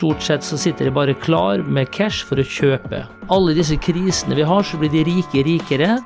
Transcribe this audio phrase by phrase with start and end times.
[0.00, 3.02] Stort sett så sitter de bare klar med cash for å kjøpe.
[3.28, 5.98] Alle disse krisene vi har, så blir de rike rikere,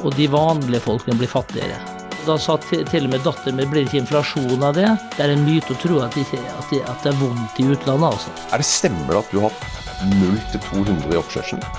[0.00, 1.76] og de vanlige folkene blir fattigere.
[2.24, 4.88] Da sa til, til og med datteren min blir det ikke inflasjon av det.
[5.18, 7.60] Det er en myte å tro at, det ikke, at, det, at det er vondt
[7.60, 8.32] i utlandet, altså.
[8.48, 11.70] Er det stemmer det at du har hatt 0 til 200 i oppkjørselen?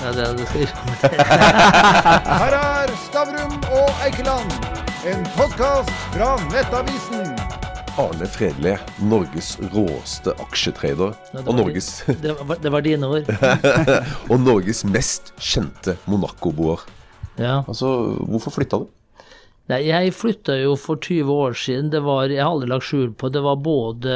[0.00, 1.12] Ja, det, det skal.
[2.46, 4.60] Her er Stavrum og Eikeland,
[5.12, 7.67] en podkast fra Nettavisen.
[7.98, 11.88] Arne Fredli, Norges råeste aksjetrader Ja, og Norges,
[12.22, 13.30] Det var, det var dine ord.
[14.30, 16.84] og Norges mest kjente Monaco-boer.
[17.40, 17.64] Ja.
[17.64, 17.90] Altså,
[18.22, 19.24] hvorfor flytta du?
[19.72, 21.90] Nei, jeg flytta jo for 20 år siden.
[21.90, 23.42] Det var, jeg har aldri lagt skjul på det.
[23.42, 24.14] var både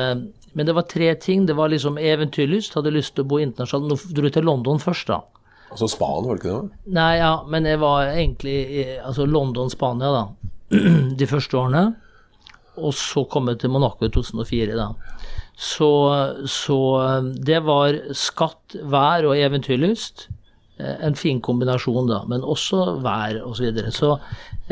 [0.52, 1.48] Men det var tre ting.
[1.50, 2.78] Det var liksom eventyrlyst.
[2.78, 3.90] Hadde lyst til å bo internasjonalt.
[3.90, 5.18] Nå dro jeg til London først, da.
[5.72, 6.80] Altså Spania, var det ikke det?
[6.94, 10.24] Nei, ja, men jeg var egentlig i altså London, Spania, da.
[11.18, 11.84] De første årene.
[12.78, 14.90] Og så kom jeg til Monaco i 2004, da.
[15.62, 15.88] Så,
[16.48, 16.78] så
[17.44, 20.28] det var skatt, vær og eventyrlyst.
[20.80, 22.22] Eh, En fin kombinasjon, da.
[22.26, 23.92] Men også vær og så videre.
[23.92, 24.14] Så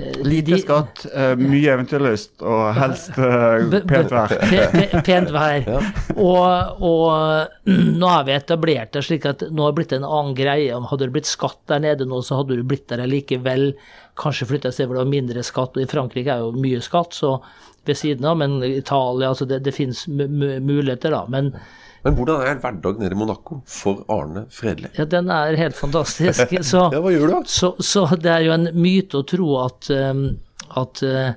[0.01, 4.33] eh, Lite de- skatt, eh, mye eventyrlyst og helst eh, pent vær.
[4.49, 5.69] pe- pe- Pent vær.
[6.17, 7.69] Og, og
[8.01, 10.73] nå er vi etablert det slik at nå har det blitt en annen greie.
[10.91, 13.75] Hadde det blitt skatt der nede nå, så hadde du blitt der likevel.
[14.19, 15.77] Kanskje flytte et sted hvor det er mindre skatt.
[15.77, 17.37] Og I Frankrike er jo mye skatt, så
[17.87, 21.23] ved siden av, men Italia altså Det, det fins muligheter, da.
[21.29, 21.53] Men
[22.03, 24.89] Men hvordan er hverdagen nede i Monaco for Arne Fredli?
[24.97, 26.53] ja, den er helt fantastisk.
[26.73, 27.41] Så, Ja, hva gjør du da?
[27.45, 30.23] så, så det er jo en myte å tro at, um,
[30.81, 31.35] at eh,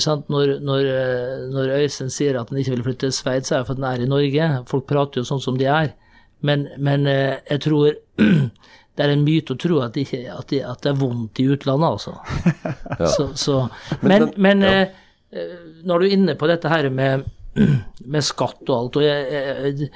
[0.00, 0.28] sant?
[0.32, 3.64] Når, når, eh, når Øystein sier at han ikke vil flytte til Sveits, så er
[3.64, 4.48] det fordi han er i Norge.
[4.70, 5.92] Folk prater jo sånn som de er.
[6.40, 7.92] Men, men eh, jeg tror
[8.98, 11.38] det er en myte å tro at, det ikke, at, det, at det er vondt
[11.38, 12.16] i utlandet, altså.
[13.14, 13.58] Så, så,
[14.02, 14.88] men men, eh,
[15.30, 15.52] eh,
[15.86, 17.28] når du er inne på dette her med,
[18.12, 19.92] med skatt og alt og jeg, jeg,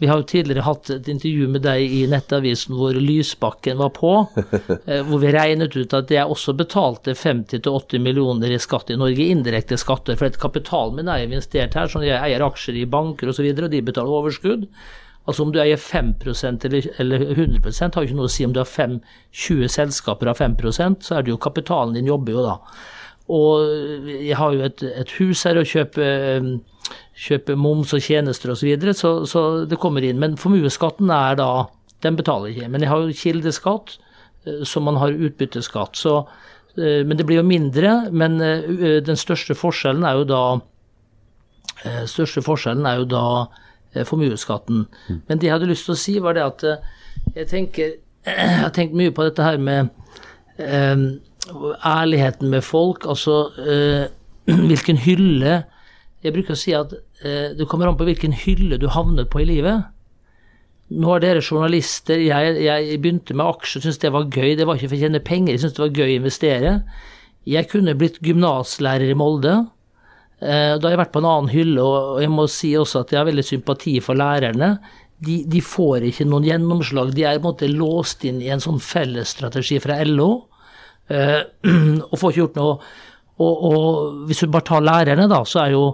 [0.00, 4.14] Vi har jo tidligere hatt et intervju med deg i Nettavisen hvor Lysbakken var på,
[4.88, 9.28] eh, hvor vi regnet ut at jeg også betalte 50-80 millioner i skatt i Norge,
[9.30, 10.18] indirekte skatter.
[10.18, 13.46] For kapitalen min er investert her, så jeg eier aksjer i banker osv., og, så
[13.46, 14.66] videre, og de betaler overskudd.
[15.28, 17.60] Altså Om du eier 5% eller, eller 100
[17.94, 18.96] har jo ikke noe å si om du har 5,
[19.30, 22.56] 20 selskaper av 5% så er det jo kapitalen din jobber jo da.
[23.30, 26.06] Og jeg har jo et, et hus her å kjøpe,
[27.14, 30.18] kjøpe moms og tjenester osv., så, videre, så så det kommer inn.
[30.18, 31.50] Men formuesskatten er da
[32.00, 32.68] Den betaler ikke.
[32.72, 33.90] Men jeg har jo kildeskatt,
[34.44, 35.98] så som man har utbytteskatt.
[36.00, 36.14] Så,
[36.80, 38.08] eh, men det blir jo mindre.
[38.10, 40.44] Men eh, den største forskjellen er jo da
[41.84, 43.69] eh, største forskjellen er jo da eh,
[44.06, 44.84] formuesskatten.
[45.28, 46.86] Men det jeg hadde lyst til å si, var det at eh,
[47.34, 49.88] jeg tenker Jeg har tenkt mye på dette her med
[50.60, 51.04] eh,
[51.88, 53.06] ærligheten med folk.
[53.08, 54.10] Altså eh,
[54.70, 55.62] hvilken hylle
[56.20, 56.92] Jeg bruker å si at
[57.24, 59.88] eh, det kommer an på hvilken hylle du havner på i livet.
[60.90, 64.56] Nå er dere journalister, jeg, jeg begynte med aksjer, syntes det var gøy.
[64.58, 66.72] Det var ikke for å tjene penger, jeg syntes det var gøy å investere.
[67.48, 69.54] Jeg kunne blitt gymnaslærer i Molde.
[70.40, 73.12] Eh, Da har jeg vært på en annen hylle, og jeg må si også at
[73.12, 74.78] jeg har veldig sympati for lærerne.
[75.20, 77.12] De, de får ikke noen gjennomslag.
[77.12, 80.30] De er på en måte låst inn i en sånn fellesstrategi fra LO,
[81.12, 81.42] eh,
[82.10, 82.78] og får ikke gjort noe.
[83.40, 85.84] Og, og hvis du bare tar lærerne, da, så er jo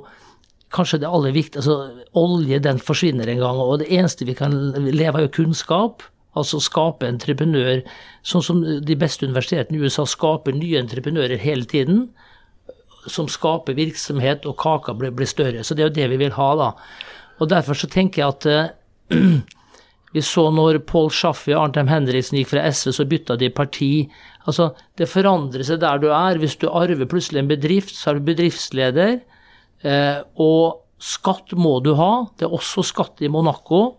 [0.74, 4.54] kanskje det aller viktigste altså Olje, den forsvinner en gang, og det eneste vi kan
[4.74, 6.06] leve av, er kunnskap.
[6.36, 7.80] Altså skape entreprenør,
[8.26, 12.10] sånn som de beste universitetene i USA skaper nye entreprenører hele tiden
[13.10, 15.64] som skaper virksomhet, og kaka blir, blir større.
[15.64, 16.70] Så det er jo det vi vil ha, da.
[17.40, 18.46] Og derfor så tenker jeg at
[19.12, 19.40] uh,
[20.16, 23.90] vi så når Paul Shaffi og Arntem Henriksen gikk fra SV, så bytta de parti.
[24.46, 26.40] Altså, det forandrer seg der du er.
[26.40, 29.20] Hvis du arver plutselig en bedrift, så er du bedriftsleder.
[29.84, 32.26] Uh, og skatt må du ha.
[32.38, 33.98] Det er også skatt i Monaco.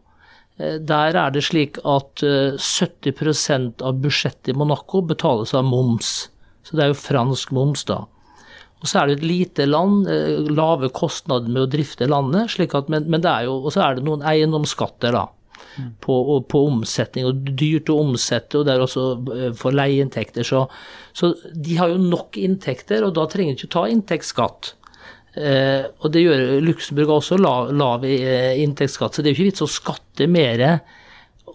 [0.57, 6.29] Eh, Der er det slik at eh, 70% av budsjettet i Monaco betales av moms.
[6.63, 8.06] Så det er jo fransk moms, da.
[8.78, 12.76] Og så er det et lite land, eh, lave kostnader med å drifte landet, slik
[12.78, 15.26] at, men, men det er jo, og så er det noen eiendomsskatter da,
[16.04, 20.46] på, og på omsetning, og dyrt å omsette, og det er også eh, for leieinntekter.
[20.46, 20.68] Så,
[21.18, 24.74] så de har jo nok inntekter, og da trenger de ikke ta inntektsskatt.
[25.38, 29.51] Eh, og det gjør Luxembourg også, lav, lav eh, inntektsskatt, så det er jo ikke
[29.51, 30.66] vits å skatte mer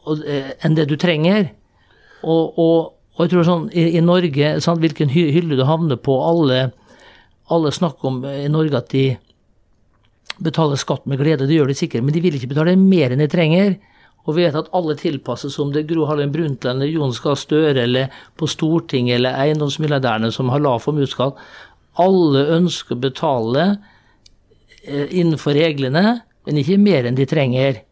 [0.02, 1.52] enn det du trenger.
[2.26, 6.16] Og, og, og jeg tror sånn, i, i Norge, sant, hvilken hylle du havner på,
[6.26, 6.72] alle,
[7.50, 9.06] alle snakker om eh, i Norge at de
[10.42, 13.22] betaler skatt med glede, det gjør de sikkert, men de vil ikke betale mer enn
[13.22, 13.76] de trenger.
[14.22, 17.82] Og vet at alle tilpasses, om det er Gro Harlem Brundtland eller Jonas Gahr Støre
[17.82, 21.40] eller på Stortinget eller eiendomsmilliardærene som har lav formuesskatt.
[22.02, 23.64] Alle ønsker å betale
[24.86, 27.82] eh, innenfor reglene, men ikke mer enn de trenger.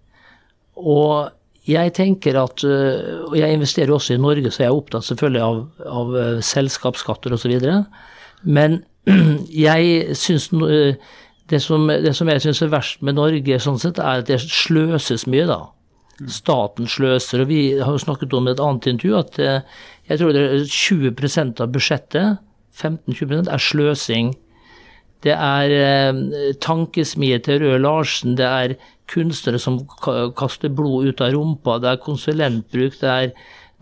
[0.78, 1.34] Og
[1.68, 5.42] jeg tenker at øh, Og jeg investerer også i Norge, så jeg er opptatt selvfølgelig
[5.44, 5.58] av,
[5.98, 6.14] av
[6.46, 7.58] selskapsskatter osv.
[8.46, 8.80] Men
[9.66, 10.94] jeg syns øh,
[11.50, 14.40] det, som, det som jeg syns er verst med Norge, sånn sett, er at det
[14.44, 15.60] sløses mye, da.
[16.30, 17.44] Staten sløser.
[17.44, 19.80] Og vi har jo snakket om i et annet intervju at øh,
[20.10, 22.40] jeg tror det er 20% av budsjettet,
[22.80, 24.32] 15-20% er sløsing.
[25.20, 26.20] Det er eh,
[26.64, 28.76] tankesmie til Røe Larsen, det er
[29.10, 29.80] kunstnere som
[30.38, 33.32] kaster blod ut av rumpa, det er konsulentbruk, det er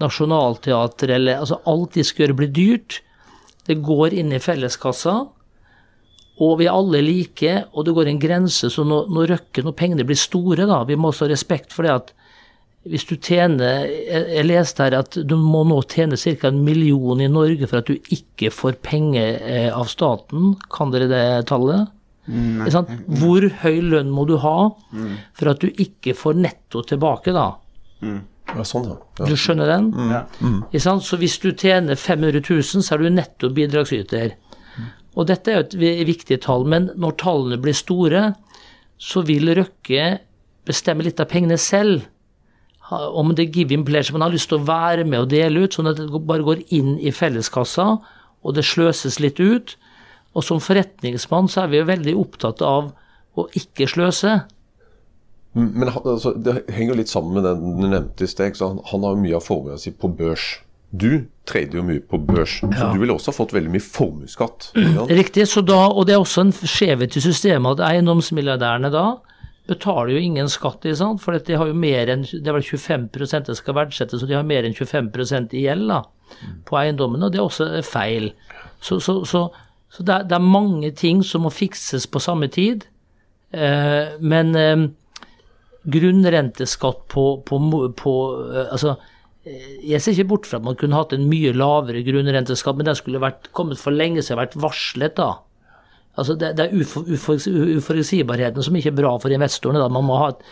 [0.02, 3.00] Nationaltheatret eller altså Alt de skal gjøre, blir dyrt.
[3.68, 5.18] Det går inn i felleskassa,
[6.38, 8.70] og vi er alle like, og det går en grense.
[8.70, 11.86] Så når, når røkken og pengene blir store, da, vi må også ha respekt for
[11.86, 12.14] det at
[12.88, 16.48] hvis du tjener Jeg, jeg leste her at du må nå tjene ca.
[16.48, 20.54] en million i Norge for at du ikke får penger eh, av staten.
[20.72, 21.90] Kan dere det tallet?
[22.28, 22.68] Nei.
[22.72, 22.90] sant?
[23.20, 24.56] Hvor høy lønn må du ha
[25.36, 27.50] for at du ikke får netto tilbake, da?
[28.56, 29.26] Ja, sånn, ja.
[29.28, 29.88] Du skjønner den?
[30.08, 30.22] Ja.
[30.70, 31.04] Ikke sant?
[31.04, 34.36] Så hvis du tjener 500 000, så er du netto bidragsyter.
[35.18, 38.30] Og dette er jo et viktig tall, men når tallene blir store,
[38.98, 40.18] så vil Røkke
[40.68, 42.06] bestemme litt av pengene selv.
[42.88, 45.66] Om det er give in pleasure, man har lyst til å være med og dele
[45.66, 47.90] ut, sånn at det bare går inn i felleskassa,
[48.40, 49.74] og det sløses litt ut.
[50.36, 52.92] Og som forretningsmann så er vi jo veldig opptatt av
[53.38, 54.38] å ikke sløse.
[55.56, 58.58] Men altså, det henger jo litt sammen med den du nevnte i sted.
[58.60, 58.82] Han.
[58.92, 60.58] Han har mye av formuen sin på børs.
[60.90, 64.70] Du trader jo mye på børs, så du ville også fått veldig mye formuesskatt.
[65.10, 69.04] Riktig, så da, og det er også en skjevhet i systemet at eiendomsmilliardærene da
[69.68, 70.86] betaler jo ingen skatt,
[71.20, 74.36] for de har jo mer enn, det er vel 25% det skal verdsettes, så de
[74.38, 76.02] har mer enn 25% i gjeld da,
[76.68, 78.30] på eiendommene, og det er også feil.
[78.80, 79.44] Så, så, så,
[79.92, 82.88] så det, er, det er mange ting som må fikses på samme tid,
[83.52, 84.88] eh, men eh,
[85.86, 87.58] grunnrenteskatt på, på,
[87.98, 88.14] på
[88.52, 88.96] eh, altså,
[89.46, 92.88] eh, jeg ser ikke bort fra at man kunne hatt en mye lavere grunnrenteskatt, men
[92.88, 95.36] den skulle vært, kommet for lenge siden, vært varslet da.
[96.18, 97.38] Altså det, det er ufor, ufor,
[97.78, 99.84] uforutsigbarheten som ikke er bra for investorene.
[99.84, 99.90] Da.
[99.92, 100.42] Man må ha et,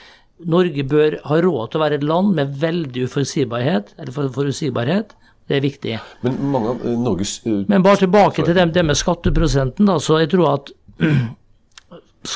[0.46, 3.94] Norge bør ha råd til å være et land med veldig uforutsigbarhet.
[3.99, 5.17] eller for, forutsigbarhet.
[5.46, 5.96] Det er viktig.
[6.26, 9.87] Men mange eh, Norges uh, Men bare tilbake til det, det med skatteprosenten.
[9.88, 10.72] Da, så jeg tror at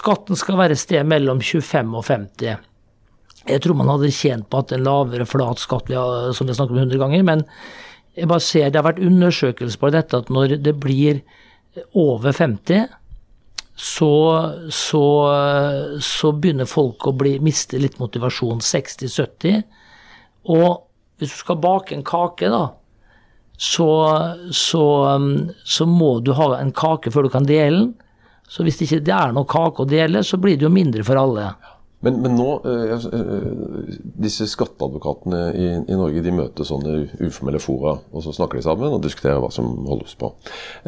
[0.01, 2.70] skatten skal være et sted mellom 25 og 50.
[3.49, 6.75] Jeg tror man hadde tjent på at en lavere flat skatt, som vi har snakket
[6.77, 7.25] om 100 ganger.
[7.27, 7.45] Men
[8.19, 11.23] jeg bare ser, det har vært undersøkelser på dette at når det blir
[11.97, 12.91] over 50,
[13.81, 14.13] så,
[14.69, 15.05] så,
[16.05, 18.61] så begynner folk å bli, miste litt motivasjon.
[18.61, 19.63] 60-70.
[20.53, 20.69] Og
[21.21, 22.67] hvis du skal bake en kake, da,
[23.61, 23.89] så,
[24.57, 24.85] så,
[25.65, 27.91] så må du ha en kake før du kan dele den.
[28.51, 31.21] Så hvis det ikke er noe kake å dele, så blir det jo mindre for
[31.21, 31.53] alle.
[32.01, 37.99] Men, men nå, eh, eh, disse skatteadvokatene i, i Norge de møter sånne uformelle fora,
[38.09, 40.33] og så snakker de sammen og diskuterer hva som holdes på.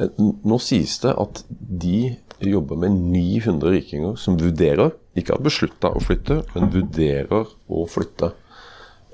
[0.01, 5.93] Eh, Nå sies det at de jobber med 900 rikinger som vurderer, ikke har beslutta
[5.93, 8.33] å flytte, men vurderer å flytte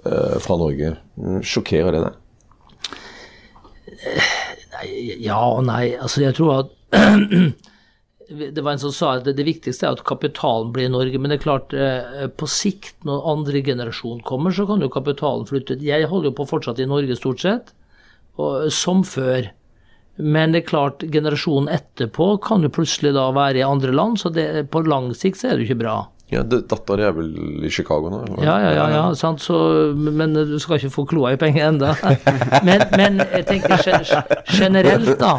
[0.06, 0.94] eh, fra Norge.
[1.18, 2.24] Mm, Sjokkerer det deg?
[5.26, 5.96] Ja og nei.
[5.98, 6.70] Altså, jeg tror at
[8.28, 11.18] Det var en som sa at det, viktigste er at kapitalen blir i Norge.
[11.18, 15.48] Men det er klart, eh, på sikt, når andre generasjon kommer, så kan jo kapitalen
[15.48, 15.78] flytte.
[15.80, 17.72] Jeg holder jo på fortsatt i Norge, stort sett.
[18.36, 19.48] Og, som før.
[20.18, 24.32] Men det er klart, generasjonen etterpå kan jo plutselig da være i andre land, så
[24.34, 25.98] det, på lang sikt så er det jo ikke bra.
[26.28, 27.30] Ja, Dattera er vel
[27.64, 28.18] i Chicago nå?
[28.44, 29.40] Ja, ja, ja, ja sant?
[29.40, 29.56] Så,
[29.96, 31.94] men du skal ikke få kloa i penger enda.
[32.66, 33.80] Men, men jeg tenker
[34.50, 35.38] generelt, da,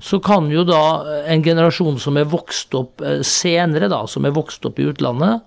[0.00, 0.82] så kan jo da
[1.30, 5.42] en generasjon som er vokst opp eh, senere, da, som er vokst opp i utlandet,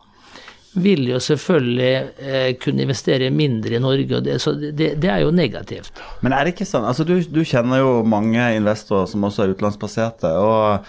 [0.77, 1.91] vil jo selvfølgelig
[2.22, 6.01] eh, kunne investere mindre i Norge, og det, så det, det er jo negativt.
[6.22, 9.56] Men er det ikke sånn altså Du, du kjenner jo mange investorer som også er
[9.56, 10.34] utenlandsbaserte.
[10.38, 10.86] og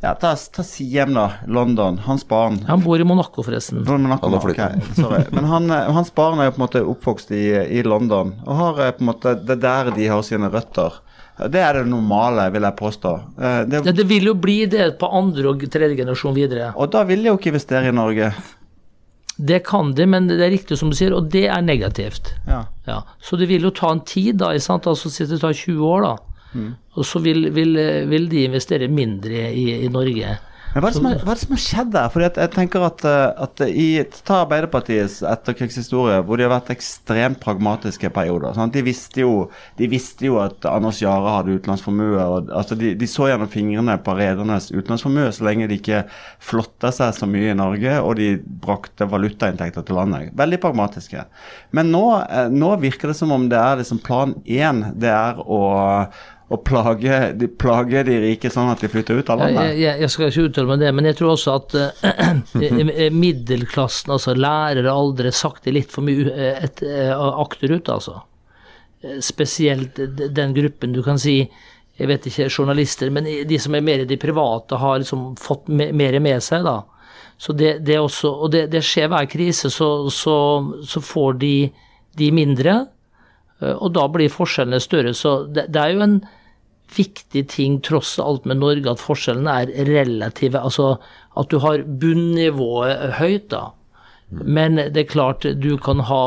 [0.00, 1.32] ja, Ta, ta Siem, da.
[1.46, 1.98] London.
[1.98, 2.60] Hans barn.
[2.68, 3.82] Han bor i Monaco, forresten.
[3.82, 5.24] Monaco, Han sorry.
[5.30, 7.44] Men han, eh, hans barn er jo på en måte oppvokst i,
[7.78, 11.00] i London, og har eh, på en måte, det er der de har sine røtter.
[11.38, 13.12] Det er det normale, vil jeg påstå.
[13.38, 16.72] Eh, Det, Ja, det vil jo bli det på andre og tredje generasjon videre.
[16.76, 18.32] og da vil de jo ikke investere i Norge.
[19.38, 22.32] Det kan de, men det er riktig som du sier, og det er negativt.
[22.48, 22.64] Ja.
[22.88, 24.46] Ja, så det vil jo ta en tid, da.
[24.50, 26.16] Altså si det tar 20 år, da.
[26.96, 27.76] Og så vil, vil,
[28.08, 30.38] vil de investere mindre i, i Norge.
[30.78, 32.10] Men hva er, det som er, er det som har skjedd der?
[32.14, 33.86] Fordi at jeg tenker at, eh, at i,
[34.28, 38.54] Ta Arbeiderpartiets etterkrigshistorie, hvor de har vært ekstremt pragmatiske perioder.
[38.54, 38.76] Sant?
[38.76, 39.32] De, visste jo,
[39.80, 42.22] de visste jo at Anders Jahre hadde utenlandsformue.
[42.46, 46.04] Altså de, de så gjennom fingrene på redernes utenlandsformue så lenge de ikke
[46.38, 50.30] flotta seg så mye i Norge og de brakte valutainntekter til landet.
[50.38, 51.26] Veldig pragmatiske.
[51.74, 54.86] Men nå, eh, nå virker det som om det er liksom plan én.
[54.94, 55.62] Det er å
[56.48, 59.74] å plage de, plage de rike sånn at de flytter ut av landet.
[59.76, 64.32] jeg, jeg skal ikke uttale meg det, men jeg tror også at uh, middelklassen, altså
[64.36, 66.80] lærere, aldri sakte litt for mye et,
[67.44, 68.22] akterut, altså.
[69.22, 70.00] Spesielt
[70.34, 71.42] den gruppen du kan si
[71.98, 75.66] jeg vet ikke, journalister, men de som er mer i de private, har liksom fått
[75.66, 76.84] me- mer med seg, da.
[77.38, 80.36] Så det, det også, og det, det skjer hver krise, så, så,
[80.86, 81.52] så får de,
[82.18, 82.80] de mindre.
[83.58, 85.14] Og da blir forskjellene større.
[85.14, 86.16] Så det, det er jo en
[86.96, 90.60] viktig ting tross alt med Norge at forskjellene er relative.
[90.60, 90.96] Altså
[91.38, 93.68] at du har bunnivået høyt, da.
[94.28, 96.22] Men det er klart du kan ha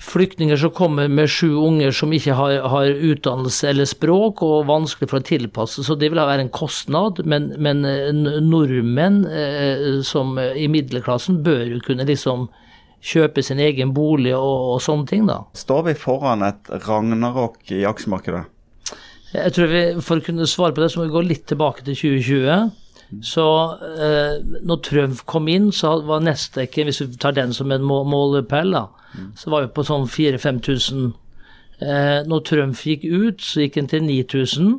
[0.00, 5.10] flyktninger som kommer med sju unger som ikke har, har utdannelse eller språk, og vanskelig
[5.10, 7.22] for å tilpasse, så det vil være en kostnad.
[7.28, 8.10] Men, men eh,
[8.42, 12.48] nordmenn eh, som i middelklassen bør jo kunne liksom
[13.02, 15.42] kjøpe sin egen bolig og, og sånne ting, da.
[15.58, 18.46] Står vi foran et ragnarok i aksjemarkedet?
[19.32, 21.84] Jeg tror vi, For å kunne svare på det, så må vi gå litt tilbake
[21.86, 22.70] til 2020.
[23.24, 23.46] Så
[24.00, 27.98] eh, når Trump kom inn, så var Nestekken, hvis vi tar den som en må
[28.08, 28.86] målepæl, da,
[29.36, 31.10] så var vi på sånn 4000-5000.
[31.82, 34.72] Eh, når Trump gikk ut, så gikk han til 9000.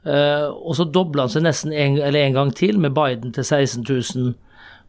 [0.00, 3.44] Eh, og så dobla han seg nesten en, eller en gang til, med Biden til
[3.44, 4.34] 16 000.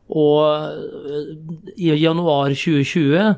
[0.10, 1.32] Og eh,
[1.78, 3.36] i januar 2020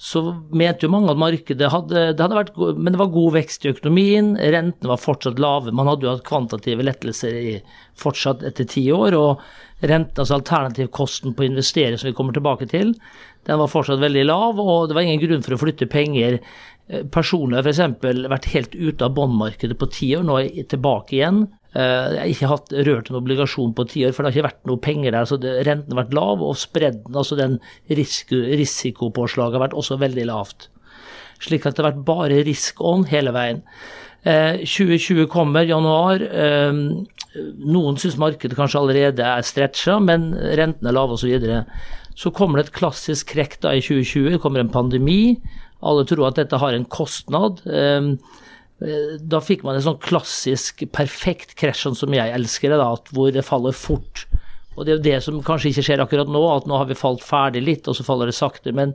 [0.00, 0.20] så
[0.56, 3.72] mente jo mange at markedet hadde, det hadde vært Men det var god vekst i
[3.74, 5.74] økonomien, rentene var fortsatt lave.
[5.76, 7.52] Man hadde jo hatt kvantitative lettelser i,
[8.00, 9.12] fortsatt etter ti år.
[9.18, 12.94] Og renten, altså alternativkosten på å investere, som vi kommer tilbake til,
[13.44, 16.40] den var fortsatt veldig lav, og det var ingen grunn for å flytte penger.
[16.90, 18.26] Eh, Personlig har f.eks.
[18.30, 21.44] vært helt ute av båndmarkedet på ti år, nå er jeg tilbake igjen.
[21.70, 24.48] Eh, Jeg har ikke hatt rørt en obligasjon på ti år, for det har ikke
[24.50, 25.24] vært noe penger der.
[25.30, 30.26] så Renten har vært lav, og spredden, altså den risiko, risikopåslaget, har vært også veldig
[30.26, 30.68] lavt.
[31.40, 33.62] Slik at det har vært bare risk on hele veien.
[34.26, 36.20] Eh, 2020 kommer, januar.
[36.20, 36.72] Eh,
[37.64, 41.22] noen syns markedet kanskje allerede er stretcha, men rentene er lave osv.
[41.22, 41.62] Så, videre.
[42.18, 44.32] så kommer det et klassisk krekk da i 2020.
[44.34, 45.40] Det kommer en pandemi.
[45.82, 47.62] Alle tror at dette har en kostnad.
[47.66, 48.14] Eh,
[48.80, 52.94] Eh, da fikk man en sånn klassisk perfekt krasj, sånn som jeg elsker det, da,
[53.12, 54.24] hvor det faller fort.
[54.76, 56.96] Og det er jo det som kanskje ikke skjer akkurat nå, at nå har vi
[56.96, 58.72] falt ferdig litt, og så faller det sakte.
[58.72, 58.94] Men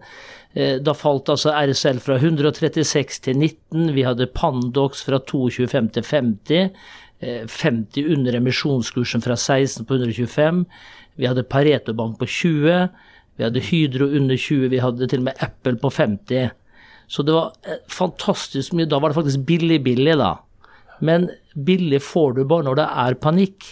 [0.55, 6.09] eh, da falt altså RSL fra 136 til 19, vi hadde Pandox fra 225 til
[6.09, 6.73] 50.
[7.21, 10.65] eh, 50 under emisjonskursen fra 16 på 125.
[11.21, 12.89] Vi hadde Pareto Bank på 20.
[13.37, 14.71] Vi hadde Hydro under 20.
[14.73, 16.55] Vi hadde til og med Apple på 50.
[17.07, 18.89] Så det var eh, fantastisk mye.
[18.89, 20.35] Da var det faktisk billig-billig, da.
[21.05, 23.67] Men billig får du bare når det er panikk.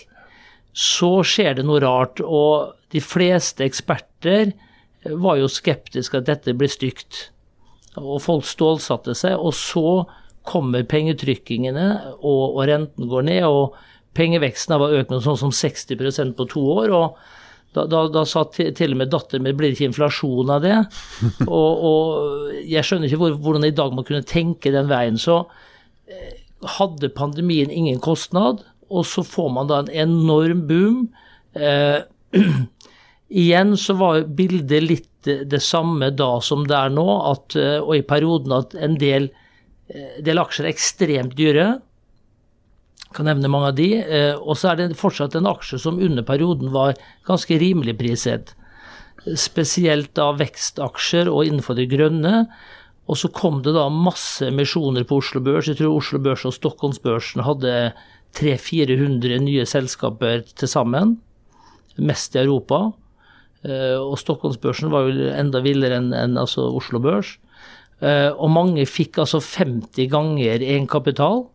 [0.73, 6.55] Så skjer det noe rart, og de fleste eksperter eh, var jo skeptiske at dette
[6.57, 7.27] blir stygt.
[7.99, 10.03] Og folk stålsatte seg, og så
[10.43, 11.87] kommer pengetrykkingene,
[12.19, 13.77] og, og renten går ned, og
[14.17, 16.93] pengeveksten har økt med sånn som 60% på to år.
[16.93, 17.21] og
[17.73, 20.77] da, da, da sa til, og med datteren min blir det ikke inflasjon av det.
[21.47, 25.17] Og, og jeg skjønner ikke hvor, hvordan i dag man kunne tenke den veien.
[25.21, 25.41] Så
[26.09, 26.35] eh,
[26.77, 28.63] hadde pandemien ingen kostnad,
[28.93, 30.99] og så får man da en enorm boom.
[31.57, 32.03] Eh,
[33.43, 37.79] igjen så var bildet litt det, det samme da som det er nå, at, eh,
[37.79, 39.29] og i perioden at en del,
[39.87, 41.67] eh, del aksjer er ekstremt dyre
[43.13, 43.89] kan nevne mange av de.
[44.01, 46.93] eh, Og så er det fortsatt en aksje som under perioden var
[47.27, 48.53] ganske rimelig priset.
[49.39, 52.47] Spesielt da vekstaksjer og innenfor det grønne.
[53.07, 55.67] Og så kom det da masse emisjoner på Oslo Børs.
[55.67, 57.93] Jeg tror Oslo Børs og Stockholmsbørsen hadde
[58.39, 61.17] 300-400 nye selskaper til sammen.
[61.99, 62.91] Mest i Europa.
[63.63, 67.37] Eh, Og Stockholmsbørsen var jo enda villere enn en, altså Oslo Børs.
[68.01, 71.45] Eh, Og mange fikk altså 50 ganger egenkapital.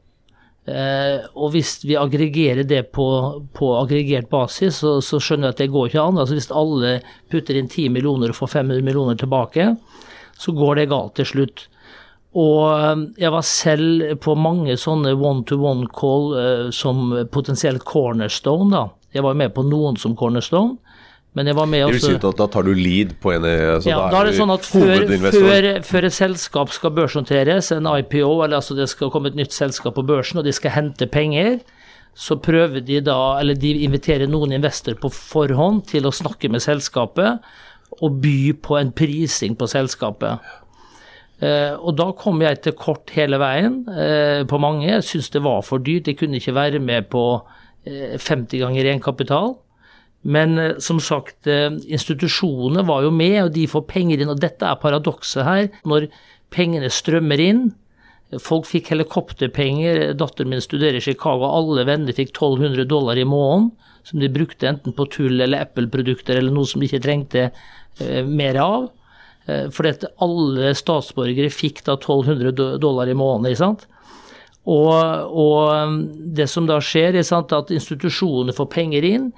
[0.69, 3.07] Eh, og hvis vi aggregerer det på,
[3.57, 6.21] på aggregert basis, så, så skjønner jeg at det går ikke an.
[6.21, 6.99] Altså Hvis alle
[7.33, 9.73] putter inn 10 millioner og får 500 millioner tilbake,
[10.39, 11.65] så går det galt til slutt.
[12.39, 18.71] Og eh, jeg var selv på mange sånne one-to-one-call eh, som potensielt cornerstone.
[18.75, 18.85] da.
[19.17, 20.77] Jeg var med på noen som cornerstone,
[21.38, 23.92] men jeg var med Det vil si at da tar du lead på en altså
[23.92, 28.33] ja, da er det sånn at før, før, før et selskap skal børsnoteres, en IPO,
[28.42, 31.61] eller altså det skal komme et nytt selskap på børsen, og de skal hente penger,
[32.18, 36.64] så prøver de da, eller de inviterer noen investorer på forhånd til å snakke med
[36.64, 37.47] selskapet
[38.02, 40.42] og by på en prising på selskapet.
[41.38, 44.88] Uh, og da kom jeg til kort hele veien uh, på mange.
[44.88, 46.11] Jeg syntes det var for dyrt.
[46.11, 49.54] Jeg kunne ikke være med på uh, 50 ganger egenkapital.
[50.28, 54.32] Men eh, som sagt, eh, institusjonene var jo med, og de får penger inn.
[54.32, 55.68] Og dette er paradokset her.
[55.88, 56.08] Når
[56.54, 57.70] pengene strømmer inn,
[58.44, 63.70] folk fikk helikopterpenger, datteren min studerer i Chicago, alle venner fikk 1200 dollar i måneden,
[64.04, 68.25] som de brukte enten på tull eller Apple-produkter eller noe som de ikke trengte eh,
[68.25, 68.88] mer av.
[69.49, 73.47] Fordi at alle statsborgere fikk da 1200 dollar i måneden.
[73.49, 73.87] ikke sant?
[74.68, 74.92] Og,
[75.32, 75.94] og
[76.37, 79.30] det som da skjer, er sant, at institusjonene får penger inn.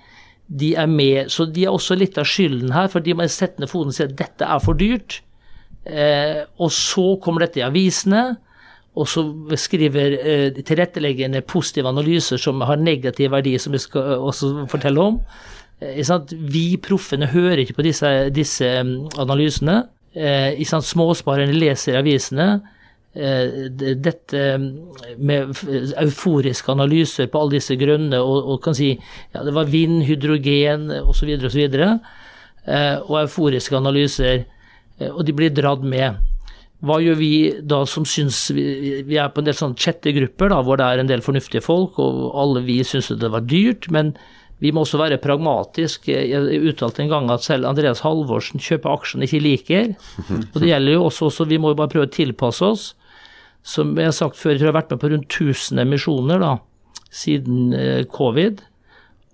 [0.51, 3.63] De er med, så de er også litt av skylden her, for de må sette
[3.63, 5.21] ned foten og si at dette er for dyrt.
[5.87, 8.25] Eh, og så kommer dette i avisene,
[8.99, 9.23] og så
[9.59, 15.21] skriver eh, tilretteleggende positive analyser som har negativ verdi, som vi skal også fortelle om.
[15.81, 16.03] Eh?
[16.51, 19.85] Vi proffene hører ikke på disse, disse mm, analysene.
[20.15, 20.59] Eh?
[20.67, 22.57] Småsparerne leser avisene.
[23.15, 24.67] Eh, det- dette mm,
[25.19, 25.49] med
[25.99, 28.93] euforiske analyser på alle disse grønne og, og kan si
[29.35, 31.33] ja, det var vind, hydrogen osv.
[31.49, 31.65] osv.
[31.75, 34.45] Eh, og euforiske analyser.
[35.01, 36.21] eh, Og de blir dratt med.
[36.85, 40.63] Hva gjør vi da som syns Vi, vi er på en del sånne chattegrupper da,
[40.63, 44.15] hvor det er en del fornuftige folk, og alle vi syns det var dyrt, men
[44.61, 46.13] vi må også være pragmatiske.
[46.31, 49.95] Jeg uttalte en gang at selv Andreas Halvorsen kjøper aksjer han ikke liker.
[50.55, 52.95] Og det gjelder jo også, også vi må jo bare prøve å tilpasse oss.
[53.67, 56.43] Som jeg har sagt før, jeg tror jeg har vært med på rundt 1000 emisjoner
[56.43, 56.55] da,
[57.13, 58.65] siden eh, covid.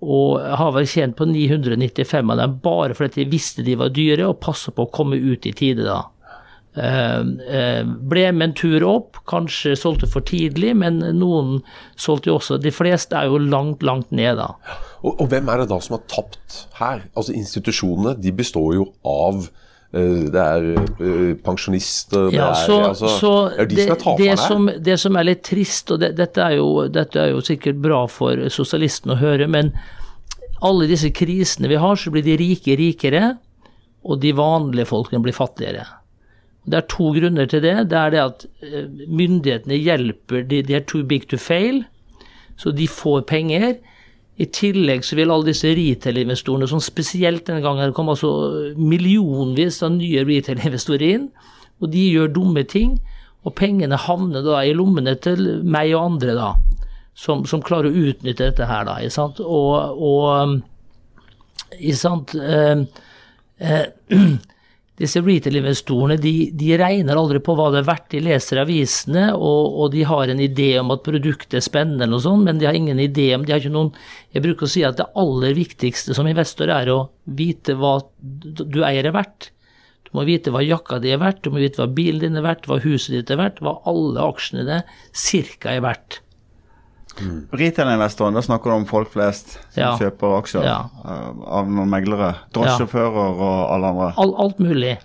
[0.03, 4.27] Og har vel tjent på 995 av dem bare fordi jeg visste de var dyre,
[4.27, 6.03] og passa på å komme ut i tide da.
[6.77, 7.21] Eh,
[7.57, 11.61] eh, ble med en tur opp, kanskje solgte for tidlig, men noen
[11.97, 12.59] solgte jo også.
[12.61, 14.51] De fleste er jo langt, langt ned da.
[15.01, 17.07] Og, og hvem er det da som har tapt her?
[17.17, 19.47] Altså Institusjonene de består jo av
[19.91, 24.37] det er eh, pensjonister det, er, så, altså, så det er de som er taperne
[24.41, 27.79] som, det som er litt trist, og det, dette, er jo, dette er jo sikkert
[27.83, 29.71] bra for sosialistene å høre, men
[30.67, 33.37] alle disse krisene vi har, så blir de rike rikere,
[34.07, 35.85] og de vanlige folkene blir fattigere.
[36.67, 37.75] Det er to grunner til det.
[37.91, 41.85] Det er det at eh, myndighetene hjelper de, de er too big to fail,
[42.59, 43.77] så de får penger.
[44.37, 48.29] I tillegg så vil alle disse retail-investorene, som spesielt denne gangen kom altså
[48.77, 51.29] millionvis av nye retail-investorer inn,
[51.81, 52.97] og de gjør dumme ting,
[53.45, 56.51] og pengene havner da i lommene til meg og andre, da,
[57.17, 59.41] som, som klarer å utnytte dette her, da, ikke sant.
[59.41, 62.83] Og, og ikke sant eh,
[63.57, 63.85] eh,
[64.97, 68.07] disse retail-investorene de, de regner aldri på hva det er verdt.
[68.15, 72.23] De leser avisene, og, og de har en idé om at produktet er spennende, noe
[72.23, 73.93] sånt, men de har ingen idé om de har ikke noen,
[74.33, 78.81] Jeg bruker å si at det aller viktigste som investor er å vite hva du
[78.85, 79.51] eier er verdt.
[80.07, 82.45] Du må vite hva jakka di er verdt, du må vite hva bilen din er
[82.45, 84.81] verdt, hva huset ditt er verdt, hva alle aksjene dine
[85.11, 86.21] cirka er verdt.
[87.53, 89.91] Retail-investoren, da snakker du om folk flest som Ja.
[89.97, 90.77] kjøper aksjer Ja.
[91.05, 92.35] eh, av noen meglere.
[92.53, 94.13] Drosjesjåfører og alle andre.
[94.17, 94.97] All, alt mulig.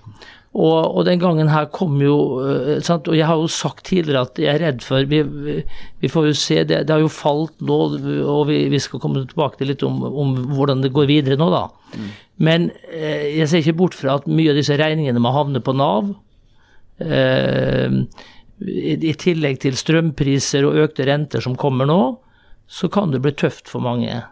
[0.53, 3.07] Og, og den gangen her kom jo øh, sant?
[3.09, 6.35] Og jeg har jo sagt tidligere at jeg er redd for Vi, vi, får jo
[6.37, 7.79] se, det, det har jo falt nå,
[8.29, 11.48] og vi, vi skal komme tilbake til litt om, om hvordan det går videre nå,
[11.55, 11.62] da.
[12.37, 15.72] Men eh, jeg ser ikke bort fra at mye av disse regningene må havne på
[15.72, 16.12] Nav.
[17.01, 17.88] Eh,
[18.68, 22.01] i, tillegg til strømpriser og økte renter som kommer nå,
[22.70, 24.22] så kan det bli tøft for mange.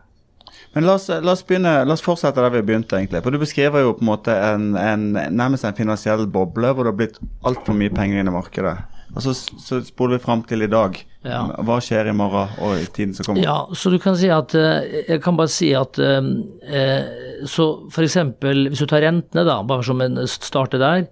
[0.72, 3.24] Men la oss, la oss begynne, la oss fortsette der vi begynte, egentlig.
[3.24, 6.92] For du beskriver jo på en måte en, en, nærmest en finansiell boble hvor det
[6.92, 8.76] har blitt altfor mye penger inn i markedet.
[9.10, 10.94] Og så, så spoler vi fram til i dag.
[11.26, 11.40] Ja.
[11.66, 13.42] Hva skjer i morgen og i tiden som kommer?
[13.42, 16.28] Ja, så du kan si at eh, Jeg kan bare si at eh,
[16.64, 17.10] eh,
[17.50, 18.16] Så f.eks.
[18.40, 21.08] hvis du tar rentene, da, bare som en starter der,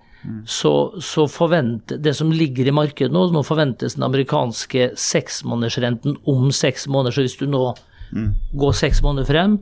[0.46, 6.50] så, så forvent Det som ligger i markedet nå, nå forventes den amerikanske seksmånedersrenten om
[6.52, 7.14] seks måneder.
[7.14, 7.62] Så hvis du nå
[8.58, 9.58] går seks måneder frem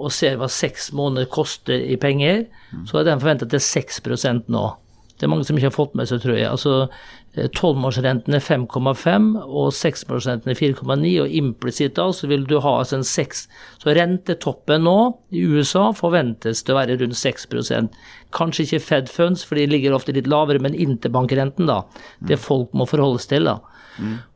[0.00, 2.46] og ser hva seks måneder koster i penger,
[2.88, 4.64] så er den forventet til 6% nå.
[5.20, 6.48] Det er mange som ikke har fått med seg, tror jeg.
[6.48, 6.88] Altså,
[7.54, 12.96] Tolvmålsrenten er 5,5 og seksmålsrenten er 4,9, og implisitt da så vil du ha altså
[12.98, 13.42] en 6
[13.82, 14.96] Så rentetoppen nå
[15.30, 18.00] i USA forventes til å være rundt 6%
[18.34, 21.82] Kanskje ikke Fed Funds, for de ligger ofte litt lavere, men interbankrenten, da.
[22.24, 23.58] Det folk må forholdes til, da.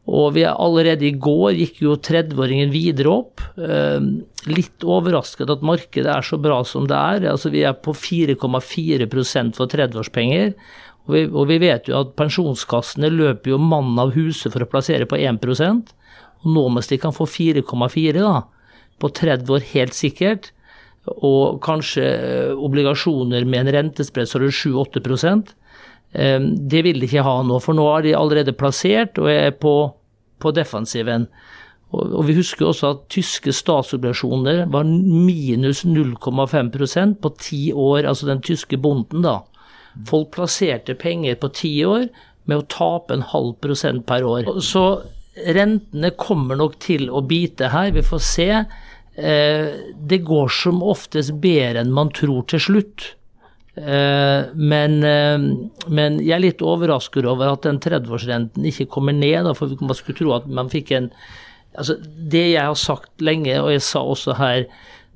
[0.05, 3.41] Og vi er allerede i går gikk jo 30-åringen videre opp.
[3.57, 4.01] Eh,
[4.51, 7.29] litt overrasket at markedet er så bra som det er.
[7.33, 10.53] Altså Vi er på 4,4% for 30-årspenger.
[11.05, 14.69] Og vi, og vi vet jo at pensjonskassene løper jo mannen av huset for å
[14.69, 18.45] plassere på 1 Og nå mens de kan få 4,4 da,
[19.01, 20.53] på 30 år helt sikkert,
[21.05, 25.55] og kanskje eh, obligasjoner med en rentespredd så er det 7-8 eh,
[26.15, 29.75] Det vil de ikke ha nå, for nå er de allerede plassert og er på,
[30.39, 31.27] på defensiven.
[31.95, 38.31] Og, og vi husker også at tyske statsobligasjoner var minus 0,5% på ti år, altså
[38.31, 39.41] den tyske bonden, da.
[40.09, 42.09] Folk plasserte penger på ti år
[42.51, 44.49] med å tape en halv prosent per år.
[44.65, 44.85] Så
[45.35, 48.49] rentene kommer nok til å bite her, vi får se.
[49.15, 53.13] Eh, det går som oftest bedre enn man tror til slutt.
[53.77, 55.39] Eh, men, eh,
[55.91, 59.51] men, jeg er litt overrasket over at den 30-årsrenten ikke kommer ned.
[59.59, 61.11] For man skulle tro at man fikk en
[61.75, 64.69] altså Det jeg har sagt lenge, og jeg sa også her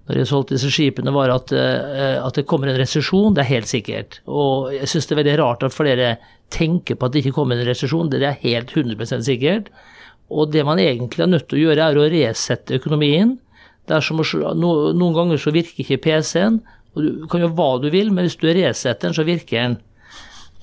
[0.08, 3.34] når jeg solgte disse skipene, var at, at det kommer en resesjon.
[3.36, 4.16] Det er helt sikkert.
[4.24, 6.08] Og jeg syns det er veldig rart at flere
[6.50, 8.08] tenker på at det ikke kommer en resesjon.
[8.10, 9.68] Det er helt 100% sikkert.
[10.32, 13.36] Og det man egentlig er nødt til å gjøre, er å resette økonomien.
[13.88, 16.58] Det er som å, Noen ganger så virker ikke PC-en.
[16.98, 19.78] Og Du kan gjøre hva du vil, men hvis du resetter den, så virker den.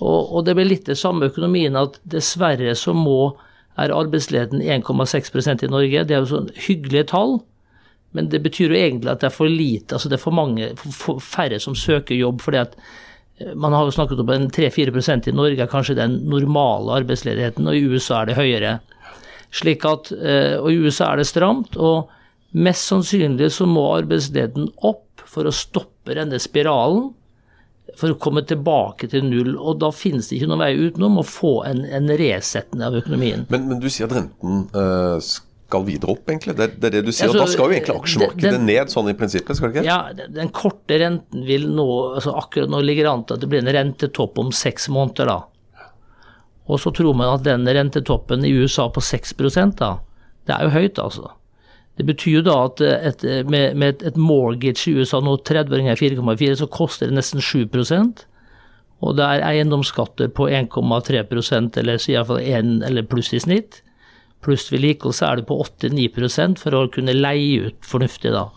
[0.03, 3.35] Og, og, det blir litt det samme økonomien at dessverre så må
[3.79, 6.03] er arbeidsledigheten 1,6% i Norge.
[6.07, 7.37] Det er jo sånn hyggelige tall,
[8.15, 10.69] men det betyr jo egentlig at det er for lite, altså det er for mange,
[10.79, 12.41] for færre som søker jobb.
[12.41, 12.75] fordi at
[13.39, 17.67] eh, man har jo snakket om en 3-4% i Norge er kanskje den normale arbeidsledigheten,
[17.67, 18.77] og i USA er det høyere.
[19.51, 22.09] Slik at, eh, og I USA er det stramt, og
[22.55, 27.11] mest sannsynlig så må arbeidsledigheten opp for å stoppe denne spiralen.
[27.95, 29.53] For å komme tilbake til null.
[29.55, 33.45] Og da finnes det ikke noen vei utenom å få en, en resettende av økonomien.
[33.53, 36.55] Men, men, du sier at renten uh, skal videre opp, egentlig?
[36.57, 37.29] Det, det er det du sier.
[37.29, 39.87] Altså, da skal jo egentlig aksjemarkedet den, ned, sånn i prinsippet, skal det ikke?
[39.87, 43.45] Ja, den, den korte renten vil nå altså Akkurat nå ligger det an til at
[43.45, 45.85] det blir en rentetopp om seks måneder, da.
[46.65, 49.35] Og så tror man at den rentetoppen i USA på 6
[49.77, 49.91] da,
[50.45, 51.33] det er jo høyt, altså.
[51.95, 56.57] Det betyr jo da at et, med, med, et mortgage i USA nå 30-åringer 4,4,
[56.59, 58.25] så koster det nesten 7%
[59.05, 63.79] Og det er eiendomsskatter på 1,3% eller så iallfall 1 eller pluss i snitt.
[64.43, 68.49] Pluss vedlikehold så er det på 8-9% for å kunne leie ut fornuftig, da.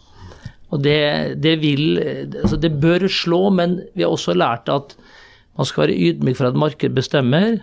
[0.68, 0.98] Og det,
[1.40, 1.96] det vil
[2.42, 4.96] Altså, det bør slå, men vi har også lært at
[5.58, 7.62] man skal være ydmyk for at markedet bestemmer.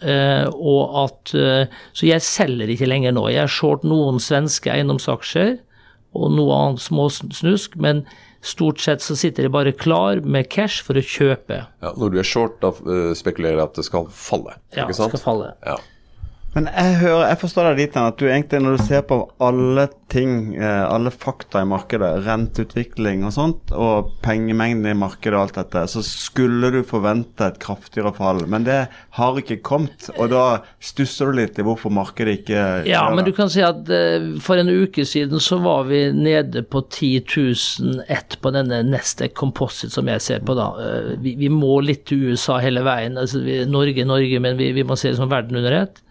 [0.00, 3.26] Uh, og at, uh, så jeg selger ikke lenger nå.
[3.32, 5.58] Jeg har short noen svenske eiendomsaksjer
[6.16, 8.02] og noe annet småsnusk, men
[8.40, 11.62] stort sett så sitter jeg bare klar med cash for å kjøpe.
[11.84, 14.56] Ja, Når du er short, da uh, spekulerer jeg at det skal falle?
[14.74, 15.12] Ja, ikke sant?
[15.12, 15.54] skal falle.
[15.66, 15.76] Ja.
[16.50, 19.84] Men jeg, hører, jeg forstår deg dit at du egentlig, når du ser på alle
[20.10, 25.60] ting, eh, alle fakta i markedet, renteutvikling og sånt, og pengemengden i markedet og alt
[25.60, 28.42] dette, så skulle du forvente et kraftigere fall.
[28.50, 28.80] Men det
[29.20, 30.42] har ikke kommet, og da
[30.82, 34.58] stusser du litt i hvorfor markedet ikke Ja, men du kan si at uh, for
[34.58, 40.26] en uke siden så var vi nede på 10.001 på denne neste Composite som jeg
[40.26, 40.72] ser på, da.
[40.74, 43.20] Uh, vi, vi, må litt til USA hele veien.
[43.22, 46.02] Altså, vi, Norge, Norge, men vi, vi må se det som verden under ett.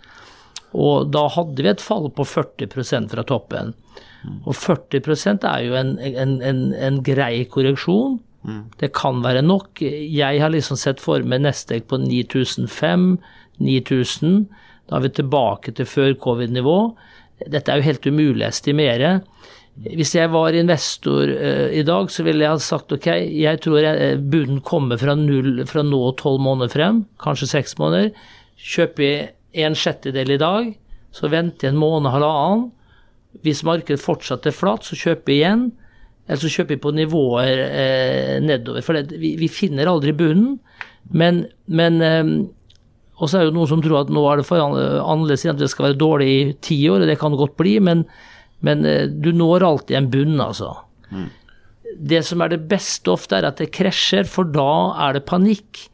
[0.78, 3.74] Og da hadde vi et fall på 40% fra toppen.
[4.46, 8.20] Og 40% er jo en, en, en, en grei korreksjon.
[8.48, 8.64] Mm.
[8.80, 9.82] Det kan være nok.
[9.82, 13.12] Jeg har liksom sett for meg Nestek på 9005,
[13.60, 14.42] 9000.
[14.90, 16.78] Da er vi tilbake til før covid-nivå.
[17.48, 19.20] Dette er jo helt umulig å estimere.
[19.80, 23.86] Hvis jeg var investor uh, i dag, så ville jeg ha sagt ok, jeg tror
[24.20, 28.12] bunnen kommer fra null fra nå tolv måneder frem, kanskje seks måneder.
[28.60, 30.74] Kjøper jeg en sjettedel i dag,
[31.16, 32.70] så venter jeg en måned, halvannen.
[33.46, 35.66] Hvis markedet fortsatt er flatt, så kjøper jeg igjen.
[36.30, 38.86] Eller så kjøper jeg på nivåer eh, nedover.
[38.86, 40.60] For det, vi, vi, finner aldri bunnen.
[41.10, 42.34] Men, men eh,
[43.18, 45.72] Og så er det noen som tror at nå er det for annerledes at det
[45.72, 48.06] skal være dårlig i ti år, og det kan det godt bli, men,
[48.66, 50.76] men eh, du når alltid en bunn, altså.
[51.10, 51.28] Mm.
[52.14, 54.70] Det som er det beste ofte, er at det krasjer, for da
[55.08, 55.89] er det panikk.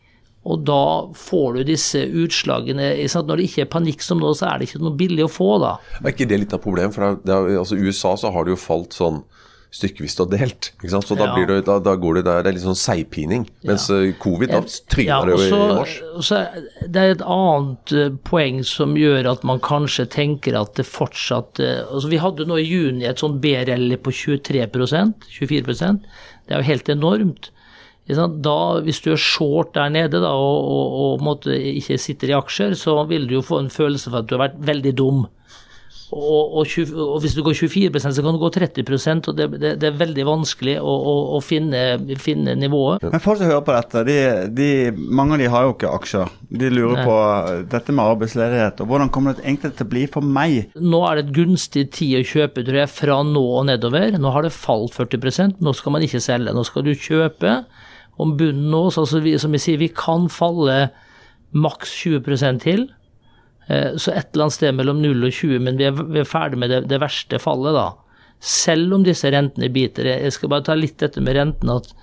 [0.45, 0.81] Og da
[1.17, 2.91] får du disse utslagene.
[3.01, 5.55] Når det ikke er panikk som nå, så er det ikke noe billig å få,
[5.63, 5.75] da.
[6.03, 6.93] Er ikke det litt av problemet?
[6.93, 9.23] For det er, altså, USA så har det jo falt sånn
[9.75, 10.69] stykkevis og delt.
[10.79, 13.47] Så da, blir det, da, da går det der, det er litt sånn seigpining.
[13.67, 13.97] Mens ja.
[14.05, 15.95] Eh, covid, da tryner ja, det jo i mars.
[16.29, 16.39] Så
[16.85, 21.59] det er et annet uh, poeng som gjør at man kanskje tenker at det fortsatt
[21.59, 26.07] uh, altså Vi hadde nå i juni et sånn B-rally på 23% 24%
[26.47, 27.51] Det er jo helt enormt.
[28.05, 30.67] Da, hvis du er short der nede da, og,
[31.17, 34.29] og, og ikke sitter i aksjer, så vil du jo få en følelse for at
[34.29, 35.25] du har vært veldig dum.
[36.13, 38.83] Og, og, 20, og, hvis du går 24% så kan du gå 30
[39.25, 41.81] og det, det, det er veldig vanskelig å, å, å finne,
[42.21, 43.07] finne, nivået.
[43.09, 44.17] Men folk som hører på dette, de,
[44.53, 46.35] de, mange av de har jo ikke aksjer.
[46.61, 47.07] De lurer Nei.
[47.09, 47.17] på
[47.73, 50.77] dette med arbeidsledighet, og hvordan kommer det egentlig til å bli for meg?
[50.77, 54.15] Nå er det et gunstig tid å kjøpe, tror jeg, fra nå og nedover.
[54.21, 56.53] Nå har det falt 40% nå skal man ikke selge.
[56.53, 57.57] Nå skal du kjøpe.
[58.21, 60.89] Om bunnen nå, så altså vi, som vi sier, vi kan falle
[61.55, 62.87] maks 20% til.
[63.67, 66.29] Eh, så et eller annet sted mellom 0 og 20, men vi er, vi er
[66.29, 67.89] ferdig med det, det, verste fallet, da.
[68.45, 70.07] Selv om disse rentene biter.
[70.11, 71.79] Jeg skal bare ta litt dette med rentene.
[71.81, 71.93] at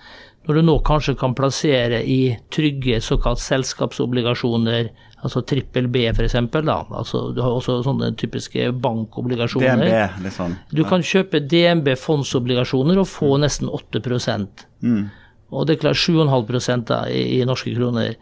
[0.47, 4.89] når du nå kanskje kan plassere i trygge såkalt selskapsobligasjoner,
[5.23, 6.79] altså trippel B f.eks., da.
[6.91, 9.85] Altså, du har også sånne typiske bankobligasjoner.
[9.87, 10.57] DNB, liksom.
[10.75, 15.05] Du kan kjøpe DNB fondsobligasjoner og få nesten 8 mm.
[15.53, 18.17] Og det er klart 7,5 da, i, i norske kroner.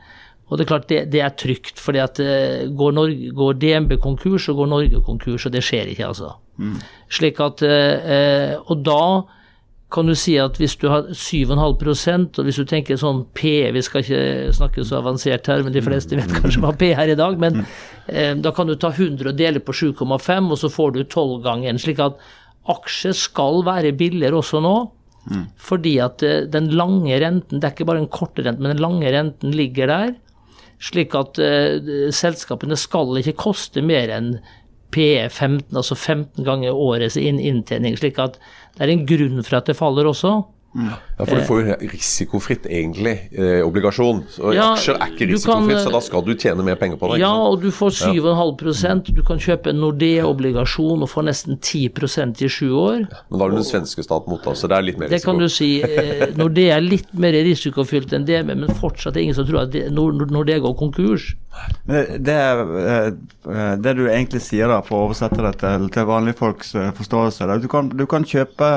[0.51, 4.49] Og det er klart, det, det er trygt, at eh, går, Norge, går, DNB konkurs,
[4.49, 6.33] så går Norge konkurs, og det skjer ikke, altså.
[6.59, 6.81] Mm.
[7.09, 9.03] Slik at eh, Og da
[9.91, 13.81] kan du si at hvis du har 7,5% og hvis du tenker sånn P Vi
[13.83, 17.19] skal ikke snakke så avansert her, men de fleste vet kanskje hva P er i
[17.19, 17.39] dag.
[17.43, 17.63] Men
[18.07, 21.41] eh, da kan du ta 100 og dele på 7,5, og så får du 12
[21.47, 21.79] ganger.
[21.83, 22.19] Slik at
[22.71, 24.77] aksjer skal være billigere også nå.
[25.29, 25.45] Mm.
[25.61, 28.83] Fordi at eh, den lange renten, det er ikke bare en korte rente, men den
[28.83, 30.15] lange renten ligger der.
[30.81, 34.31] Slik at uh, selskapene skal ikke koste mer enn
[34.95, 37.99] PE 15, altså 15 ganger årets inntjening.
[38.01, 38.39] Slik at
[38.79, 40.39] det er en grunn for at det faller også.
[40.71, 44.21] Ja, For du får jo risikofritt, egentlig, eh, obligasjon.
[44.39, 47.11] Og ja, Aksjer er ikke risikofritt, kan, så da skal du tjene mer penger på
[47.11, 47.19] det.
[47.25, 52.49] Ja, og du får 7,5% Du kan kjøpe en Nordea-obligasjon og få nesten 10% i
[52.49, 53.03] sju år.
[53.03, 55.11] Ja, men da har du den svenske stat mot deg, så det er litt mer
[55.11, 55.19] risiko.
[55.19, 55.71] Det kan du si.
[55.83, 59.65] Eh, Nordea er litt mer risikofylt enn det, men fortsatt er det ingen som tror
[59.67, 61.33] at Nordea går konkurs.
[61.85, 66.39] Men det, eh, det, du egentlig sier, da, for å oversette det til, til vanlige
[66.39, 68.71] folks eh, forståelse du kan, du kan kjøpe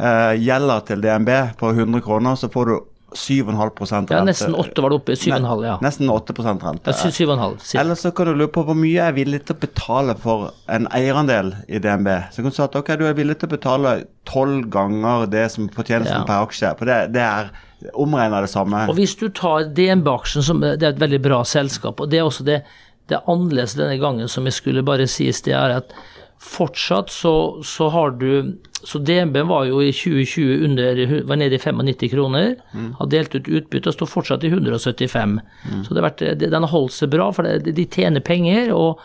[0.00, 2.76] uh, gjelda til DNB på 100 kroner, så får du
[3.16, 4.14] 7,5 rente.
[4.14, 5.14] Ja, nesten 8 var det oppe.
[5.16, 5.76] 7,5, ja.
[5.82, 6.90] Nesten 8% rente.
[6.90, 7.78] Ja, 7,5.
[7.80, 10.50] Eller så kan du lure på hvor mye jeg er villig til å betale for
[10.72, 12.10] en eierandel i DNB.
[12.34, 13.94] Så kan du si at ok, du er villig til å betale
[14.28, 16.26] tolv ganger det som fortjenesten ja.
[16.28, 16.74] per aksje.
[16.80, 17.54] For det, det er
[17.94, 18.84] omregna det samme.
[18.90, 22.28] Og Hvis du tar DNB-aksjen, som det er et veldig bra selskap, og det er
[22.28, 22.60] også det,
[23.08, 25.96] det er annerledes denne gangen, som jeg skulle bare sies, det er at
[26.42, 31.58] fortsatt så, så har du Så DNB var jo i 2020 under, var nede i
[31.58, 32.54] 95 kroner.
[32.72, 32.92] Mm.
[32.98, 35.40] Har delt ut utbytte og står fortsatt i 175.
[35.40, 35.80] Mm.
[35.84, 38.70] Så det har vært, den har holdt seg bra, for det, de tjener penger.
[38.76, 39.00] og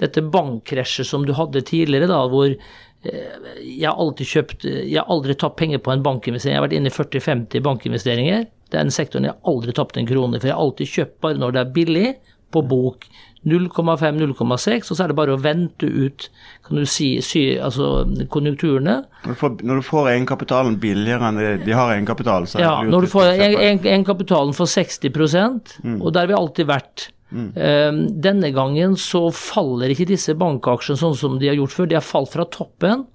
[0.00, 5.12] dette bankkrasjet som du hadde tidligere, da, hvor eh, jeg har alltid kjøpt Jeg har
[5.12, 6.56] aldri tatt penger på en bankinvestering.
[6.56, 8.46] Jeg har vært inne i 40-50 bankinvesteringer.
[8.74, 11.56] Den sektoren jeg har aldri tapt en krone, for jeg har alltid kjøpt bare når
[11.56, 12.10] det er billig,
[12.50, 13.04] på bok.
[13.48, 16.26] 0,5-0,6, og så er det bare å vente ut
[16.66, 18.98] kan du si, sy, altså konjunkturene.
[19.24, 22.74] Når du får, når du får egenkapitalen billigere enn de, de har egenkapital, så Ja,
[22.84, 25.96] når du får egenkapitalen for 60 mm.
[26.02, 27.06] og der har vi alltid vært.
[27.30, 27.48] Mm.
[27.54, 31.96] Um, denne gangen så faller ikke disse bankaksjene sånn som de har gjort før, de
[31.96, 33.06] har falt fra toppen.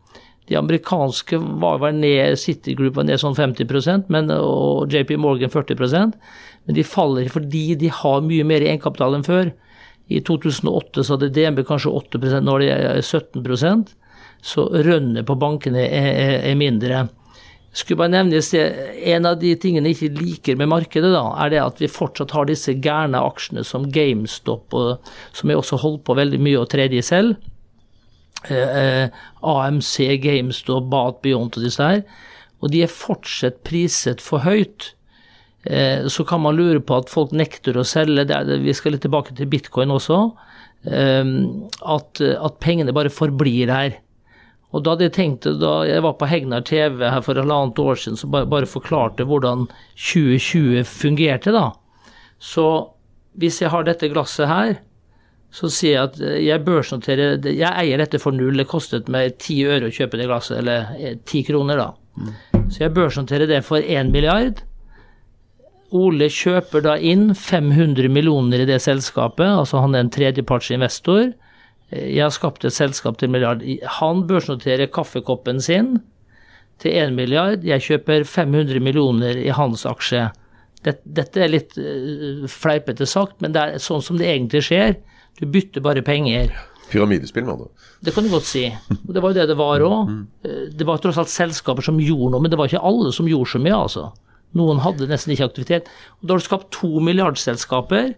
[0.50, 5.54] De amerikanske var vel ned, City Group var ned sånn 50% men, og JP Morgan
[5.54, 6.18] 40%
[6.66, 9.54] men de faller fordi de har mye mer egenkapital enn før.
[10.08, 13.96] I 2008 så hadde DNB kanskje 8 nå er det 17%
[14.46, 17.08] så rønnet på bankene er, er, er mindre.
[17.76, 18.40] Skulle bare nevne
[19.16, 22.36] En av de tingene jeg ikke liker med markedet, da, er det at vi fortsatt
[22.38, 26.70] har disse gærne aksjene som GameStop, og, som jeg også holdt på veldig mye å
[26.70, 27.36] tredje selv.
[28.48, 32.06] Eh, eh AMC, GameStop, Bat Beyond og disse her.
[32.64, 34.94] Og de er fortsatt priset for høyt.
[35.66, 39.06] Eh, så kan man lure på at folk nekter å selge, det, vi skal litt
[39.06, 40.20] tilbake til bitcoin også,
[40.86, 41.24] eh,
[41.96, 44.02] at, at pengene bare forblir her.
[44.76, 48.02] Og da hadde jeg tenkt, da jeg var på Hegnar TV her for halvannet år
[48.02, 51.70] siden, så bare, bare forklarte hvordan 2020 fungerte, da.
[52.44, 52.66] Så
[53.40, 54.76] hvis jeg har dette glasset her,
[55.56, 58.58] så sier jeg at jeg børsnoterer Jeg eier dette for null.
[58.60, 61.90] Det kostet meg ti øre å kjøpe det glasset, eller ti kroner, da.
[62.20, 62.34] Mm.
[62.68, 64.60] Så jeg børsnoterer det for én milliard.
[65.96, 71.34] Ole kjøper da inn 500 millioner i det selskapet, altså han er en tredjepartsinvestor.
[71.96, 73.64] Jeg har skapt et selskap til en milliard.
[74.00, 76.00] Han børsnoterer kaffekoppen sin
[76.82, 77.64] til 1 milliard.
[77.64, 80.28] Jeg kjøper 500 millioner i hans aksje.
[80.86, 84.98] Dette er litt eh, fleipete sagt, men det er sånn som det egentlig skjer.
[85.40, 86.52] Du bytter bare penger.
[86.92, 87.72] Pyramidespill, med andre
[88.06, 88.68] Det kan du godt si.
[88.90, 90.12] Det var jo det det var òg.
[90.12, 90.22] Mm.
[90.46, 93.30] Eh, det var tross alt selskaper som gjorde noe, men det var ikke alle som
[93.30, 94.10] gjorde så mye, altså.
[94.56, 95.90] Noen hadde nesten ikke aktivitet.
[96.20, 98.14] Og da har du skapt to milliardselskaper.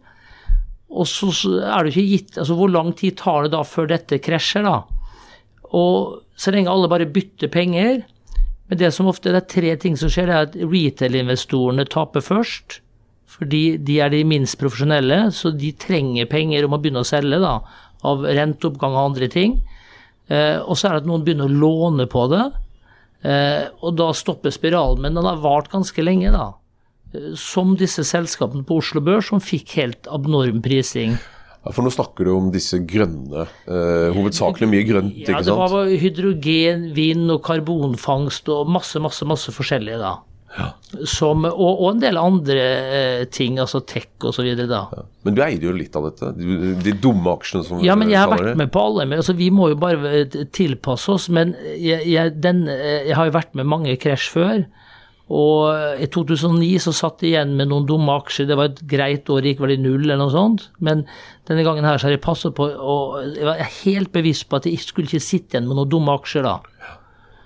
[0.88, 1.32] Og så
[1.66, 4.86] er det ikke gitt altså Hvor lang tid tar det da før dette krasjer, da?
[5.76, 8.06] Og så lenge alle bare bytter penger
[8.70, 12.24] Men det som ofte det er tre ting som skjer, det er at retail-investorene taper
[12.24, 12.82] først.
[13.38, 17.40] Fordi de er de minst profesjonelle, så de trenger penger om å begynne å selge,
[17.40, 17.60] da.
[18.08, 19.56] Av renteoppgang og andre ting.
[20.28, 22.44] Eh, og så er det at noen begynner å låne på det.
[23.26, 25.02] Eh, og da stopper spiralen.
[25.06, 26.52] Men den har vart ganske lenge, da.
[27.16, 31.18] Eh, som disse selskapene på Oslo Børs, som fikk helt abnorm prising.
[31.64, 35.58] Ja, For nå snakker du om disse grønne, eh, hovedsakelig mye grønt, Ja, ikke det
[35.58, 40.18] var hydrogen, vind og karbonfangst og masse, masse, masse forskjellig, da.
[41.06, 44.08] Som, og, og en del andre eh, ting, altså tech
[44.40, 45.04] videre, da.
[45.28, 46.32] Men du eide jo litt av dette.
[46.38, 49.06] De, de dumme aksjene som Ja, men jeg har vært med på alle.
[49.06, 51.28] Men, altså, vi må jo bare eh, tilpasse oss.
[51.34, 54.66] Men jeg, jeg, den, eh, jeg har jo vært med mange krasj før.
[55.28, 58.48] Og i 2009 så satt jeg igjen med noen dumme aksjer.
[58.48, 60.70] Det var et greit år, gikk vel i null eller noe sånt.
[60.80, 61.04] Men
[61.50, 64.70] denne gangen her så har jeg passet på, og jeg var helt bevisst på at
[64.70, 66.62] jeg skulle ikke sitte igjen med noen dumme aksjer da.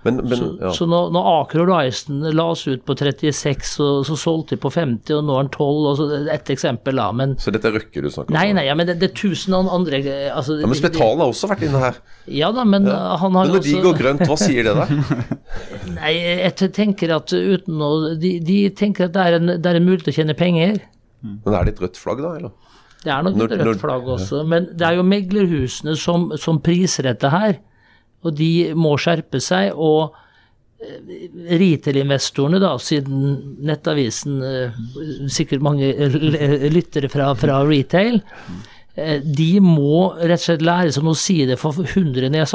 [0.03, 0.71] Men, men, ja.
[0.73, 5.13] Så når, når Aker la oss ut på 36, så, så solgte de på 50,
[5.19, 5.67] og nå er den 12.
[5.91, 7.11] Og så, et eksempel, da.
[7.13, 8.37] Men Så dette er Røkke du snakker om?
[8.37, 11.29] nei, nei, ja, men det, det er tusen andre eh, altså, Ja, men Spetalen har
[11.29, 12.01] også vært inne her.
[12.31, 12.97] Ja da, men ja.
[13.21, 15.21] han har Men når de går grønt, hva sier det der?
[15.99, 19.77] Nei, jeg tenker at uten å De, de tenker at det er, en, det er
[19.77, 20.81] en mulighet til å tjene penger.
[21.21, 22.35] Men er det et rødt flagg, da?
[22.39, 22.57] eller?
[23.01, 27.09] Det er nok et rødt flagg også, men det er jo meglerhusene som, som priser
[27.09, 27.57] dette her.
[28.21, 29.71] Og de må skjerpe seg.
[29.73, 30.13] Og
[30.83, 31.29] eh,
[31.61, 34.81] retail-investorene, da, siden Nettavisen eh,
[35.31, 35.89] Sikkert mange
[36.71, 38.21] lyttere fra, fra retail.
[38.95, 42.37] eh, De må rett og slett lære seg å si det for hundrene.
[42.37, 42.51] Jeg har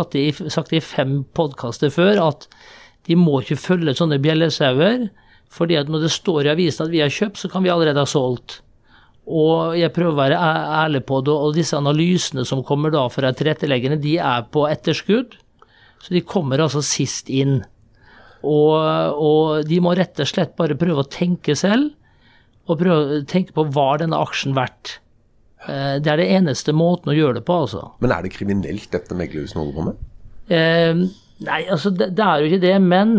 [0.54, 2.46] sagt det i fem podkaster før, at
[3.06, 5.08] de må ikke følge sånne bjellesauer.
[5.56, 8.02] fordi at når det står i avisen at vi har kjøpt, så kan vi allerede
[8.02, 8.60] ha solgt.
[9.26, 10.38] Og jeg prøver å være
[10.84, 15.36] ærlig på det, og disse analysene som kommer da fra tilretteleggerne, de er på etterskudd.
[16.02, 17.60] Så de kommer altså sist inn.
[18.46, 18.74] Og,
[19.18, 21.92] og de må rett og slett bare prøve å tenke selv,
[22.66, 24.98] og prøve å tenke på hva denne aksjen verdt.
[25.66, 27.88] Eh, Det er det eneste måten å gjøre det på, altså.
[28.02, 30.04] Men er det kriminelt, dette meglerhuset holder på med?
[30.46, 31.02] Eh,
[31.46, 33.16] nei, altså det, det er jo ikke det, men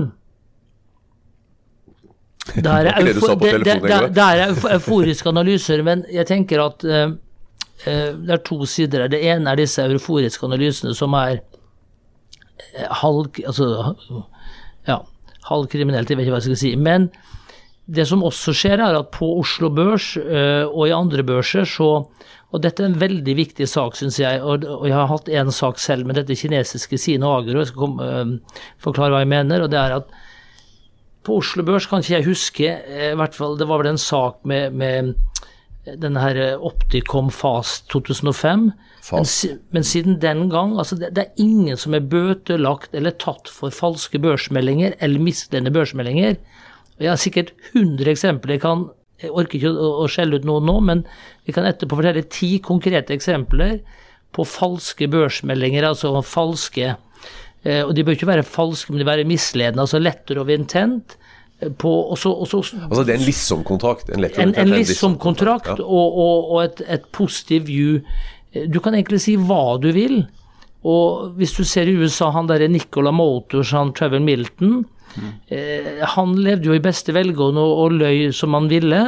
[2.56, 2.72] det
[4.24, 7.10] er, euforiske analyser, men jeg tenker at eh,
[7.86, 9.12] eh, det er to sider her.
[9.12, 11.42] Det ene er disse euforiske analysene som er
[13.02, 13.32] halv...
[13.46, 13.94] Altså,
[14.88, 15.02] ja,
[15.48, 16.74] halvkriminelt, jeg vet ikke hva jeg skal si.
[16.80, 17.10] Men
[17.88, 22.08] det som også skjer, er at på Oslo Børs eh, og i andre børser så
[22.48, 25.82] Og dette er en veldig viktig sak, syns jeg, og jeg har hatt én sak
[25.84, 29.72] selv med dette kinesiske Sine Agro, jeg skal komme, eh, forklare hva jeg mener, og
[29.74, 30.14] det er at
[31.28, 34.00] på Oslo Børs kan ikke jeg huske, eh, i hvert fall det var vel en
[34.00, 35.12] sak med, med
[35.96, 38.68] denne her eh, Opticom Fast 2005.
[38.68, 38.74] Men,
[39.06, 39.46] Fast.
[39.48, 43.52] Men, men siden den gang, altså det, det er ingen som er bøtelagt eller tatt
[43.52, 46.38] for falske børsmeldinger eller misledende børsmeldinger.
[46.98, 48.58] Jeg har sikkert 100 eksempler.
[48.58, 48.88] Jeg, kan,
[49.22, 51.06] jeg orker ikke å, å skjelle ut noen nå, men
[51.48, 53.80] vi kan etterpå fortelle ti konkrete eksempler
[54.36, 59.16] på falske børsmeldinger, altså falske eh, Og de bør ikke være falske, men de bør
[59.22, 61.16] være misledende, altså letter over intent.
[61.82, 64.10] På, også, også, Altså Det er en liksom-kontrakt?
[64.14, 65.84] En, en, en liksom- liksom-kontrakt Ja.
[65.84, 68.02] og, og, og et, et positiv view.
[68.70, 70.28] Du kan egentlig si hva du vil.
[70.86, 74.86] Og hvis du ser i USA, han derre Nicola Motors, han Trevor Milton,
[75.50, 79.02] eh, han levde jo i beste velgående og, og løy som han ville.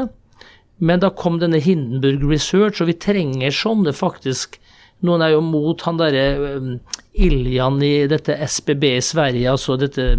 [0.79, 4.57] Men da kom denne Hindenburg Research, og vi trenger sånne faktisk.
[5.05, 6.73] Noen er jo mot han derre um,
[7.15, 10.09] Iljan i dette SBB i Sverige, altså dette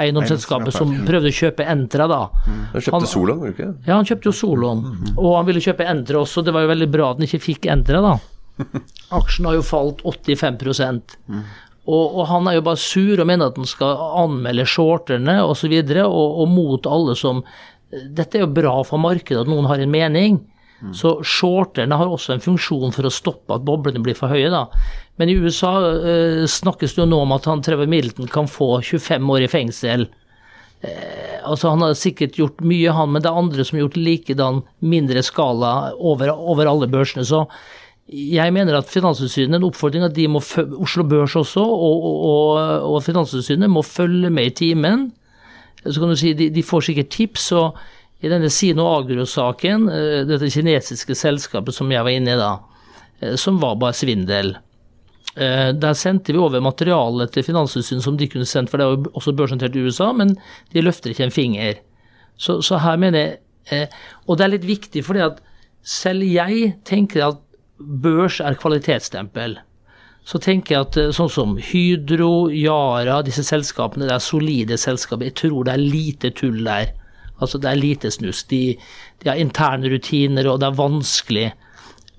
[0.00, 2.20] eiendomsselskapet som prøvde å kjøpe Entra, da.
[2.46, 3.68] Han kjøpte Han- var det ikke?
[3.86, 4.84] Ja, han kjøpte jo Solon,
[5.16, 6.44] og han ville kjøpe Entra også.
[6.44, 8.16] Det var jo veldig bra at han ikke fikk Entra, da.
[9.18, 10.60] Aksjen har jo falt 85
[11.84, 15.50] og, og han er jo bare sur og mener at han skal anmelde shorterne osv.,
[15.50, 17.42] og, så videre, og, og mot alle som
[17.92, 20.40] Dette er jo bra for markedet at noen har en mening.
[20.92, 24.64] Så shorterne har også en funksjon for å stoppe at boblene blir for høye, da.
[25.20, 28.80] Men i USA eh, snakkes det jo nå om at han Trevor Milton kan få
[28.82, 30.08] 25 år i fengsel.
[31.48, 34.58] Altså Han har sikkert gjort mye, han, men det er andre som har gjort likedan
[34.84, 37.24] mindre skala over, over alle børsene.
[37.24, 37.46] Så
[38.12, 40.42] jeg mener at Finanstilsynet, en oppfordring at de må
[40.76, 45.06] Oslo Børs også, og, og, og Finanstilsynet må følge med i timen.
[45.84, 47.52] Så kan du si de, de får sikkert tips.
[47.56, 47.80] og
[48.24, 52.52] i denne Sino Agro-saken, eh, dette kinesiske selskapet som jeg var inne i da,
[53.20, 54.54] eh, som var bare svindel.
[55.36, 58.94] Eh, Der sendte vi over materiale til Finanstilsynet som de kunne sendt, for det er
[58.94, 60.36] jo også børsnotert i USA, men
[60.72, 61.80] de løfter ikke en finger.
[62.36, 63.38] Så, så her mener jeg
[63.70, 63.86] eh,
[64.26, 65.40] Og det er litt viktig, fordi at
[65.82, 67.40] selv jeg tenker at
[67.78, 69.58] børs er kvalitetsstempel.
[70.24, 75.24] så tenker jeg at eh, sånn som Hydro, Yara, disse selskapene, det er solide selskaper.
[75.24, 76.94] Jeg tror det er lite tull der.
[77.40, 78.44] Altså det er lite snus.
[78.44, 78.76] De,
[79.22, 81.52] de har interne rutiner, og det er vanskelig.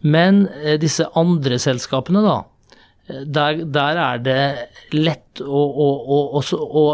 [0.04, 2.44] Men disse andre selskapene, da.
[3.06, 4.38] Der, der er det
[4.98, 5.62] lett å,
[6.34, 6.86] å, så- å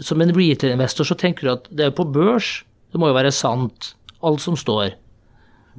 [0.00, 2.62] Som en retail-investor så tenker du at det er på børs,
[2.92, 3.90] det må jo være sant,
[4.24, 4.94] alt som står.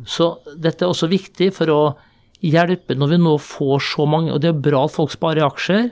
[0.05, 0.27] Så
[0.61, 1.79] dette er også viktig for å
[2.45, 5.89] hjelpe når vi nå får så mange Og det er bra at folk sparer aksjer,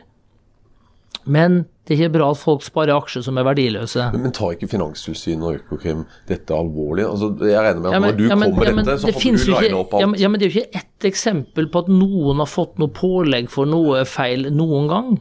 [1.25, 4.09] men det er ikke bra at folk sparer aksjer som er verdiløse.
[4.13, 7.05] Men, men tar ikke Finanstilsynet og Økokrim dette alvorlig?
[7.07, 9.05] Altså, jeg regner med at Ja, men- når du ja, men- kommer ja, dette, så
[9.07, 10.01] det får du line opp alt.
[10.01, 12.89] Ja, ja, men det er jo ikke ett eksempel på at noen har fått noe
[12.91, 15.19] pålegg for noe feil noen gang.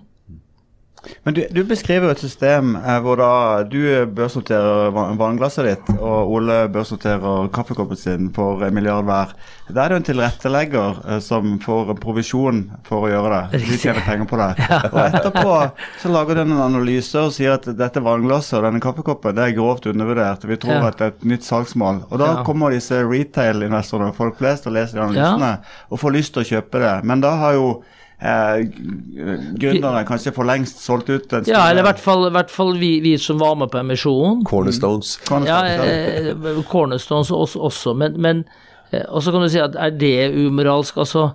[1.24, 3.30] Men du, du beskriver jo et system eh, hvor da
[3.68, 3.78] du
[4.16, 9.32] børsnoterer van- vannglasset ditt, og Ole børsnoterer kaffekoppen sin for en milliard hver.
[9.68, 13.62] Da er det jo en tilrettelegger eh, som får provisjon for å gjøre det.
[13.66, 14.50] Du tjener penger på det.
[14.94, 15.56] Og etterpå
[16.02, 19.56] så lager den en analyse og sier at dette vannglasset og denne kaffekoppen det er
[19.58, 20.46] grovt undervurdert.
[20.46, 20.86] Vi tror Ja.
[20.90, 22.02] at det er et nytt salgsmål.
[22.10, 22.42] Og da Ja.
[22.46, 25.52] kommer disse retail-investorene, folk flest, og leser de analysene
[25.90, 26.94] og får lyst til å kjøpe det.
[27.04, 27.68] Men da har jo
[28.16, 32.94] gründerne kanskje for lengst solgt ut en Ja, eller i hvert fall, hvert fall vi,
[33.04, 34.44] vi som var med på emisjonen.
[34.48, 35.18] Cornerstones.
[35.44, 36.32] Ja, eh,
[36.70, 38.44] Cornerstones også, også men, men
[38.90, 40.96] eh, så kan du si at er det umoralsk?
[41.04, 41.28] Altså,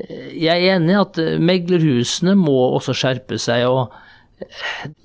[0.00, 3.68] eh, jeg er enig i at eh, meglerhusene må også skjerpe seg.
[3.68, 3.92] og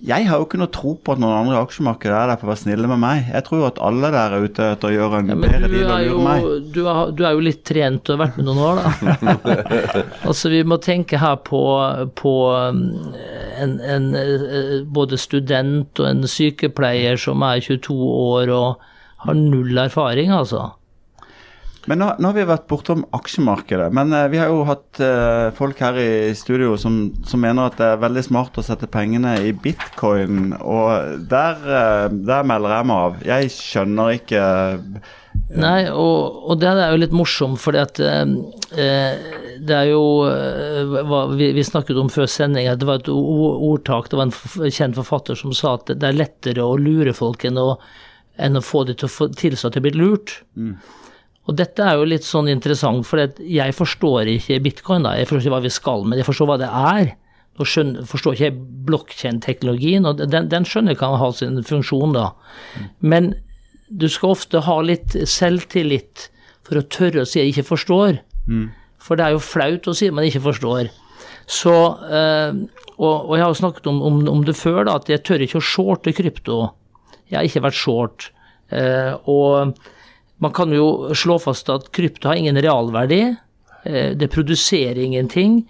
[0.05, 2.49] Jeg har jo ikke noe tro på at noen andre i aksjemarkedet er der for
[2.49, 3.29] å være snille med meg.
[3.33, 5.91] Jeg tror jo at alle der er ute etter å gjøre en Ja, bedre deal
[5.91, 6.47] og lure meg.
[6.75, 10.03] du, er, du er jo litt trent og har vært med noen år, da.
[10.29, 11.61] altså Vi må tenke her på,
[12.19, 12.83] på um,
[13.59, 18.89] en, en, eh, både student og en sykepleier som er 22 år og
[19.25, 20.69] har null erfaring, altså.
[21.89, 23.87] Men nå, nå har vi vært bortom aksjemarkedet.
[23.97, 27.79] Men eh, vi har jo hatt eh, folk her i studio som, som mener at
[27.79, 32.89] det er veldig smart å sette pengene i bitcoin, og der, eh, der melder jeg
[32.91, 33.17] meg av.
[33.31, 34.43] Jeg skjønner ikke
[35.49, 38.33] Nei, og, og det er jo litt morsomt, fordi at eh,
[38.77, 39.31] eh,
[39.65, 43.09] det er jo eh, hva vi, vi snakket om før sending, at det var et
[43.09, 47.47] ordtak, det var en kjent forfatter som sa at det er lettere å lure folk
[47.49, 47.71] enn å,
[48.37, 50.37] enn å få dem til å tilstå at de blitt lurt.
[51.49, 55.15] Og dette er jo litt sånn interessant, for jeg forstår ikke bitcoin, da.
[55.17, 57.13] Jeg forstår ikke hva vi skal, men jeg forstår hva det er.
[57.59, 57.65] Nå
[58.07, 62.29] forstår ikke jeg blokkjedeteknologien, og den, den skjønner jeg kan ha sin funksjon, da.
[63.01, 63.33] Men
[63.89, 66.29] du skal ofte ha litt selvtillit
[66.67, 68.21] for å tørre å si jeg ikke forstår.
[69.01, 70.91] For det er jo flaut å si man ikke forstår.
[71.49, 71.73] Så,
[72.13, 72.59] eh,
[72.99, 75.45] og, og jeg har jo snakket om, om, om det før, da, at jeg tør
[75.45, 76.59] ikke å shorte krypto.
[77.31, 78.29] Jeg har ikke vært short.
[78.69, 79.73] Eh, og
[80.39, 83.35] man kan jo slå fast at krypto har ingen realverdi.
[83.83, 85.61] Eh, det produserer ingenting.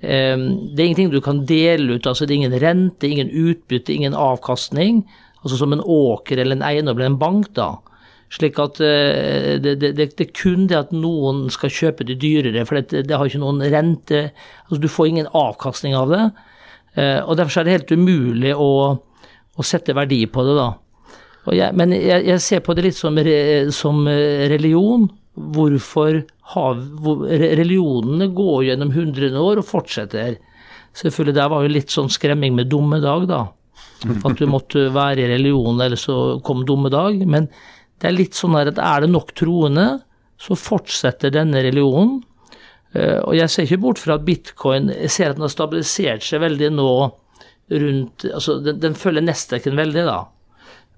[0.00, 2.06] Eh, det er ingenting du kan dele ut.
[2.06, 5.06] altså Det er ingen rente, ingen utbytte, ingen avkastning.
[5.42, 7.78] Altså som en åker eller en eiendom eller en bank, da.
[8.30, 12.66] Slik at eh, det, det, det, er kun det at noen skal kjøpe det dyrere,
[12.68, 14.28] for det, det har ikke noen rente
[14.68, 16.24] altså Du får ingen avkastning av det.
[16.98, 20.72] Og Derfor er det helt umulig å, å sette verdi på det, da.
[21.48, 23.38] Jeg, men jeg, jeg ser på det litt som, re,
[23.72, 25.06] som eh, religion.
[25.38, 26.24] Hvorfor
[26.54, 30.36] har hvor, Religionene går gjennom hundrene år og fortsetter.
[30.98, 33.44] Selvfølgelig, der var jo litt sånn skremming med dommedag, da.
[34.26, 37.22] At du måtte være i religion, eller så kom dommedag.
[37.26, 37.48] Men
[37.98, 39.86] det er litt sånn at er det nok troende,
[40.38, 42.20] så fortsetter denne religionen.
[42.94, 46.22] Eh, Og jeg ser ikke bort fra at bitcoin Jeg ser at den har stabilisert
[46.24, 46.86] seg veldig nå
[47.68, 50.22] rundt Altså, den, den følger Nestekken veldig, da.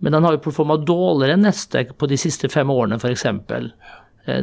[0.01, 3.27] Men den har jo performa dårligere enn Nestek på de siste fem årene, f.eks.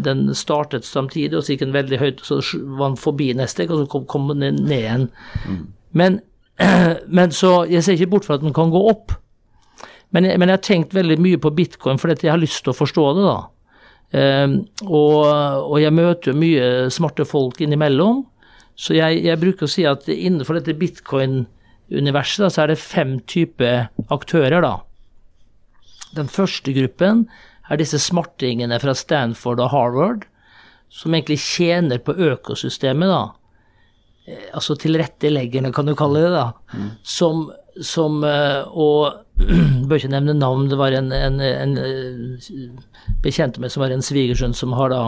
[0.06, 2.40] Den startet samtidig, og så gikk den veldig høyt, så
[2.78, 5.08] var den forbi Nestek, og så kom, kom den ned igjen.
[5.98, 6.20] Men,
[7.18, 9.16] men så Jeg ser ikke bort fra at den kan gå opp.
[10.12, 12.78] Men men jeg har tenkt veldig mye på bitcoin for jeg har lyst til å
[12.78, 13.38] forstå det, da.
[14.08, 14.54] Um,
[14.88, 15.26] og,
[15.68, 18.24] og jeg møter jo mye smarte folk innimellom.
[18.78, 23.90] Så jeg, jeg bruker å si at innenfor dette bitcoin-universet så er det fem typer
[24.14, 24.76] aktører, da.
[26.16, 27.26] Den første gruppen
[27.68, 30.28] er disse smartingene fra Stanford og Harvard,
[30.90, 33.24] som egentlig tjener på økosystemet, da.
[34.28, 36.52] Eh, Altså tilretteleggerne, kan du kalle det, da.
[37.04, 37.50] Som,
[37.82, 39.14] som eh, Og
[39.88, 41.76] bør ikke nevne navn, det var en, en, en
[43.24, 45.02] bekjent av med som var en svigersønn som har da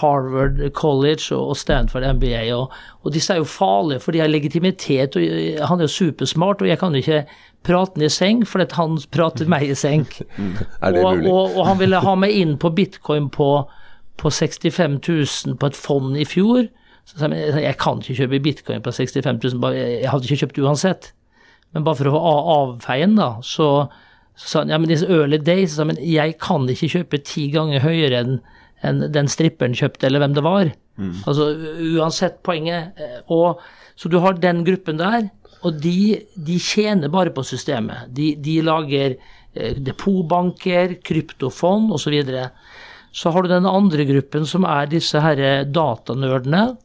[0.00, 2.42] Harvard College og Stanford MBA.
[2.56, 2.72] Og,
[3.04, 5.16] og disse er jo farlige, for de har legitimitet.
[5.16, 5.22] og
[5.68, 7.24] Han er jo supersmart, og jeg kan jo ikke
[7.64, 10.06] prate ned i seng, for at han prater meg i seng.
[10.82, 11.30] Er det og, mulig?
[11.32, 13.50] og, og han ville ha meg inn på bitcoin på,
[14.20, 14.98] på 65
[15.46, 16.66] 000 på et fond i fjor.
[17.04, 20.40] Så sa jeg, jeg kan ikke kjøpe bitcoin på 65 000, bare- jeg hadde ikke
[20.46, 21.10] kjøpt uansett.
[21.74, 23.66] Men bare for å få a- avfeien, da, så,
[24.38, 26.88] så sa han ja, men disse early days, så sa han, men jeg kan ikke
[26.94, 28.36] kjøpe ti ganger høyere enn
[28.84, 30.72] enn den stripperen kjøpte, eller hvem det var.
[31.26, 31.48] Altså
[31.96, 32.92] uansett poenget.
[33.00, 33.60] eh, Og,
[33.96, 35.30] så du har den gruppen der,
[35.64, 38.10] og de, de tjener bare på systemet.
[38.14, 39.16] De, de lager
[39.54, 42.04] eh, depotbanker, kryptofond osv.
[42.04, 42.50] Så, videre.
[43.12, 46.76] så har du den andre gruppen, som er disse her datanerdene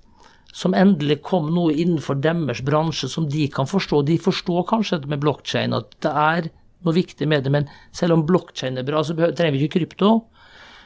[0.56, 4.02] som endelig kom noe innenfor deres bransje som de kan forstå.
[4.08, 6.50] De forstår kanskje dette med blokkjede, at det er
[6.86, 10.14] noe viktig med det, men selv om blokkjede er bra, så trenger vi ikke krypto.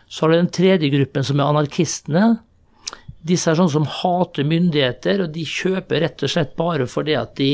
[0.08, 2.26] Så har du den tredje gruppen, som er anarkistene.
[3.24, 7.36] Disse er sånne som hater myndigheter, og de kjøper rett og slett bare fordi at
[7.40, 7.54] de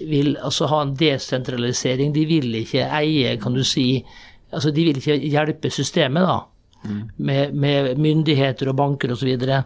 [0.00, 2.14] vil altså, ha en desentralisering.
[2.14, 4.04] De vil ikke eie, kan du si
[4.50, 6.40] altså De vil ikke hjelpe systemet, da.
[7.20, 9.20] Med, med myndigheter og banker osv.
[9.20, 9.58] Så, videre.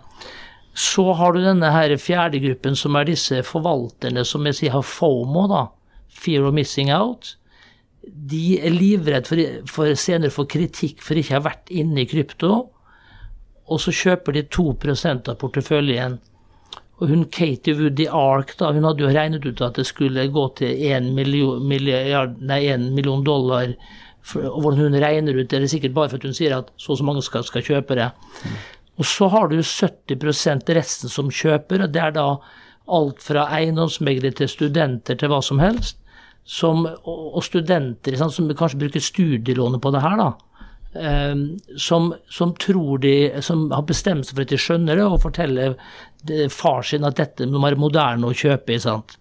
[0.74, 4.84] så har du denne her fjerde gruppen, som er disse forvalterne som jeg sier har
[4.84, 5.62] FOMO, da.
[6.10, 7.36] Fear of missing out.
[8.04, 9.40] De er livredd for,
[9.70, 12.52] for senere å få kritikk for ikke å ha vært inne i krypto.
[13.64, 16.18] Og så kjøper de 2% av porteføljen.
[17.02, 20.44] Og hun Katie Woody Ark da, hun hadde jo regnet ut at det skulle gå
[20.60, 23.72] til 1 million, milliard, nei, 1 million dollar.
[24.38, 26.94] Og hvordan hun regner ut det, er sikkert bare for at hun sier at så
[26.94, 28.12] og så mange skal, skal kjøpe det.
[28.94, 32.28] Og så har du 70% resten som kjøper, og det er da
[32.94, 35.98] alt fra eiendomsmeglere til studenter til hva som helst.
[36.44, 40.26] Som, og, studenter sant, som kanskje bruker studielånet på det her, da.
[41.00, 41.34] eh,
[41.80, 45.78] som, som tror de Som har bestemt seg for at de skjønner det, og forteller
[46.52, 49.16] far sin at dette må være moderne å kjøpe sant?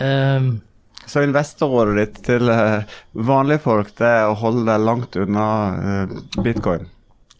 [0.00, 0.60] Um,
[1.06, 2.82] Så investorrådet ditt til eh,
[3.14, 5.46] vanlige folk det er å holde deg langt unna
[6.42, 6.88] bitcoin?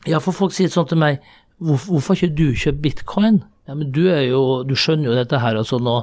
[0.06, 1.18] Ja, for folk sier sånn til meg
[1.58, 3.36] Hvorfor, hvorfor har ikke du kjøpt bitcoin?
[3.64, 5.94] Ja, men du er jo, du skjønner jo dette her, altså, nå,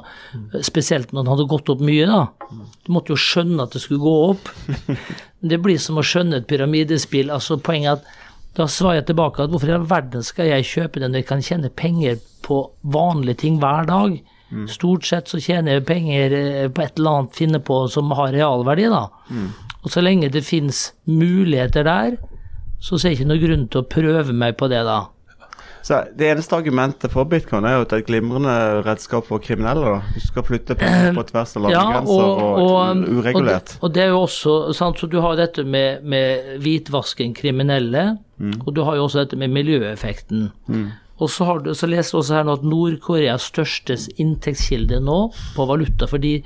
[0.66, 2.24] spesielt når den hadde gått opp mye, da.
[2.82, 4.50] Du måtte jo skjønne at det skulle gå opp.
[5.52, 7.30] Det blir som å skjønne et pyramidespill.
[7.34, 8.10] altså Poenget er at
[8.58, 11.26] da svarer jeg tilbake at hvorfor i all verden skal jeg kjøpe det når jeg
[11.30, 12.58] kan tjene penger på
[12.94, 14.18] vanlige ting hver dag?
[14.68, 18.34] Stort sett så tjener jeg penger eh, på et eller annet finne på som har
[18.36, 19.06] realverdi, da.
[19.82, 22.18] Og så lenge det fins muligheter der,
[22.78, 24.98] så ser jeg ikke noe grunn til å prøve meg på det, da.
[25.82, 28.54] Så Det eneste argumentet for bitcoin er jo at det er et glimrende
[28.86, 29.82] redskap for kriminelle.
[29.82, 30.14] da.
[30.14, 33.76] Du skal flytte på, på tvers av landegrenser og, uregulert.
[33.80, 38.18] Og, og det er jo også, sant, så Du har dette med, med hvitvasking, kriminelle,
[38.66, 40.50] og du har jo også dette med miljøeffekten.
[41.22, 45.18] Og så, har du, så leser jeg også her nå at Nord-Koreas største inntektskilde nå
[45.54, 46.38] på valuta, for de,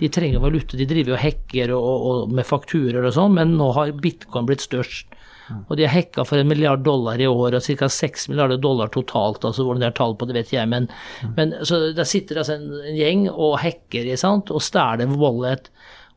[0.00, 3.70] de trenger valuta, de driver jo hacker og, og, med fakturer og sånn, men nå
[3.76, 5.06] har bitcoin blitt størst.
[5.52, 7.88] Og de har hacka for en milliard dollar i år, og ca.
[7.92, 9.44] seks milliarder dollar totalt.
[9.44, 10.88] altså Hvordan det er tall på, det vet jeg, men,
[11.36, 15.70] men så der sitter altså en, en gjeng og hacker sant, og stjeler wallet.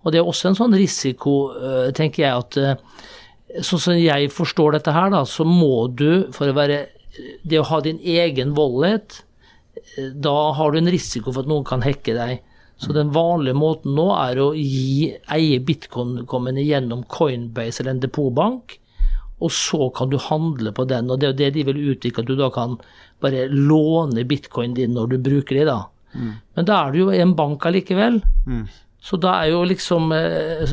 [0.03, 4.31] Og det er også en sånn risiko, øh, tenker jeg, at øh, sånn som jeg
[4.31, 6.85] forstår dette her, da, så må du for å være
[7.49, 9.23] Det å ha din egen wallet,
[9.97, 12.43] øh, da har du en risiko for at noen kan hacke deg.
[12.77, 16.19] Så den vanlige måten nå er å gi, eie bitcoin
[16.61, 18.77] gjennom Coinbase eller en depotbank
[19.39, 21.11] og så kan du handle på den.
[21.13, 22.77] Og det er jo det de vil utvikle, at du da kan
[23.21, 25.79] bare låne bitcoin din når du bruker de, da.
[26.57, 28.21] Men da er du jo i en bank allikevel.
[29.07, 30.65] Så da er jo liksom eh,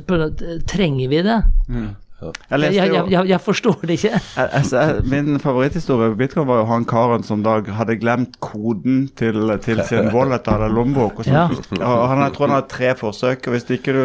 [0.66, 1.36] Trenger vi det?
[1.68, 4.20] Jeg Jeg, leste jeg, jo jeg, jeg forstår det ikke.
[4.58, 9.52] Altså, Min favoritthistorie på bitcoin var jo han karen som da hadde glemt koden til,
[9.60, 11.18] til sin wallet eller lommebok.
[11.20, 11.48] Og, Ja.
[11.52, 11.82] sånt.
[11.82, 14.04] og han, jeg tror han har tre forsøk, og hvis ikke du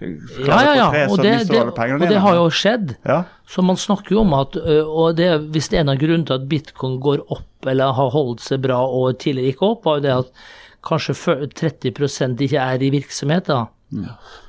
[0.00, 0.88] Ja, ja, ja.
[1.08, 2.96] Og det, det, og det har jo skjedd.
[3.06, 3.22] Ja.
[3.48, 6.36] Så man snakker jo om at Og det, hvis det er en av grunnene til
[6.36, 10.04] at bitcoin går opp eller har holdt seg bra og tidligere gikk opp, var jo
[10.04, 10.44] det at
[10.86, 11.16] kanskje
[11.56, 13.48] 30% ikke er i virksomhet.
[13.48, 13.64] da.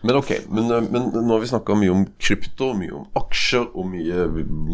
[0.01, 3.85] Men ok, men, men nå har vi snakka mye om krypto, mye om aksjer og
[3.91, 4.25] mye,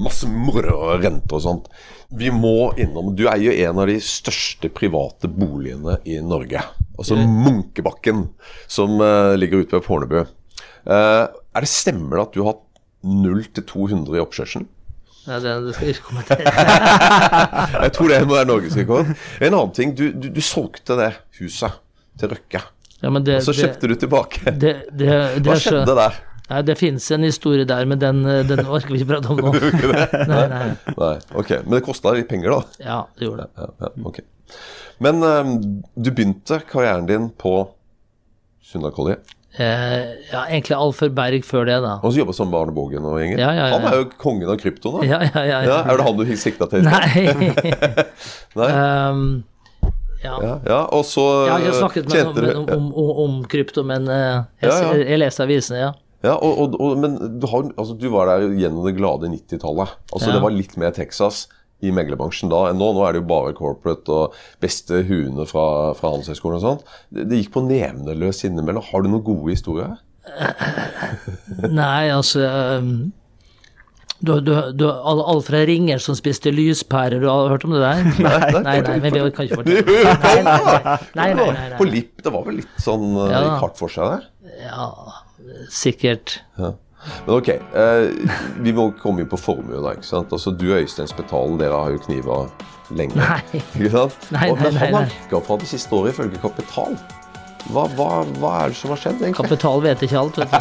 [0.05, 1.67] masse moro og renter og sånt.
[2.13, 6.63] Vi må innom Du eier en av de største private boligene i Norge.
[6.93, 8.27] Altså Munkebakken,
[8.69, 10.23] som uh, ligger ute ved Fornebu.
[10.85, 11.23] Eh,
[11.55, 12.63] er det stemmer det at du har hatt
[13.03, 14.67] 0 til 200 i oppkjørselen?
[15.23, 16.53] Nei, det, det skal jeg ikke kommentere.
[17.85, 19.11] Jeg tror det må være norgesrekord.
[19.39, 21.77] En annen ting, du, du, du solgte det huset
[22.19, 22.59] til Røkke.
[23.03, 24.43] Ja, men det, Og så det, kjøpte du tilbake.
[24.51, 25.07] det, det,
[25.39, 26.19] det Hva skjedde så- der?
[26.49, 29.39] Nei, det finnes en historie der, men den, eh, den orker vi ikke prate om
[29.45, 29.53] nå.
[30.27, 30.65] Nei, nei.
[30.91, 32.83] Nei, ok, Men det kosta litt penger, da?
[32.83, 33.63] Ja, det gjorde det.
[33.63, 34.27] Ja, ja, okay.
[35.01, 35.53] Men um,
[35.95, 37.53] du begynte karrieren din på
[38.63, 39.23] Sunnakolliet,
[39.53, 39.97] Eh,
[40.31, 41.99] ja, egentlig Alfer Berg før det, da.
[42.01, 43.37] og så jobba som Arne og gjengen.
[43.37, 43.77] Ja, ja, ja.
[43.77, 45.05] Han er jo kongen av krypto da.
[45.05, 45.59] Ja, ja, ja.
[45.69, 46.85] Ja, er det han du sikta til?
[46.87, 47.27] Nei.
[48.59, 48.69] Nei?
[48.83, 49.43] Um,
[50.23, 50.37] Ja.
[50.39, 53.83] Ja, ja, og så Jeg har ikke snakket med noen om, om, om, om krypto,
[53.83, 55.89] men uh, jeg, jeg, leste avisene, ja.
[56.23, 59.97] Ja, og, og, og, men du, har, altså, du var der gjennom det glade 90-tallet.
[60.13, 60.31] Altså.
[60.31, 61.49] Det var litt mer Texas
[61.83, 62.91] i meglerbransjen da enn nå.
[62.95, 65.65] Nå er det jo bare corporate og beste huene fra,
[65.97, 66.85] fra Handelshøyskolen og sånt.
[67.11, 68.85] Det, det gikk på nevene løs innimellom.
[68.91, 69.97] Har du noen gode historier?
[71.81, 72.45] Nei, altså
[72.79, 73.11] um,
[74.23, 78.05] du, du, du, all, Alfred Ringer som spiste lyspærer, du har hørt om det der?
[78.63, 79.83] Nei, nei, men vi kan ikke fortelle
[80.23, 80.93] Nei, nei, nei.
[81.19, 81.87] nei, nei, nei, På.
[81.89, 83.43] Lipp, det var vel litt sånn uh, Ja.
[83.59, 84.29] hardt for seg der?
[84.63, 84.87] Ja,
[85.73, 86.37] sikkert.
[87.25, 88.03] Men ok, eh,
[88.63, 90.31] vi må komme inn på formue da, ikke sant?
[90.35, 92.37] Altså Du og Øystein Spetalen, dere har jo kniva
[92.93, 93.15] lenge.
[93.17, 93.41] Nei.
[93.59, 94.29] Ikke sant?
[94.35, 96.93] Nei, Og, nei, men nei, han har rykka fra det siste året ifølge Kapital.
[97.71, 98.09] Hva, hva,
[98.41, 99.39] hva er det som har skjedd, egentlig?
[99.39, 100.57] Kapital vet ikke alt, vet du.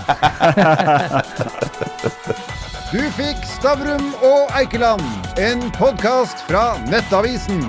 [2.93, 5.01] Du fikk Stavrum og Eikeland,
[5.41, 7.63] en podkast fra Nettavisen.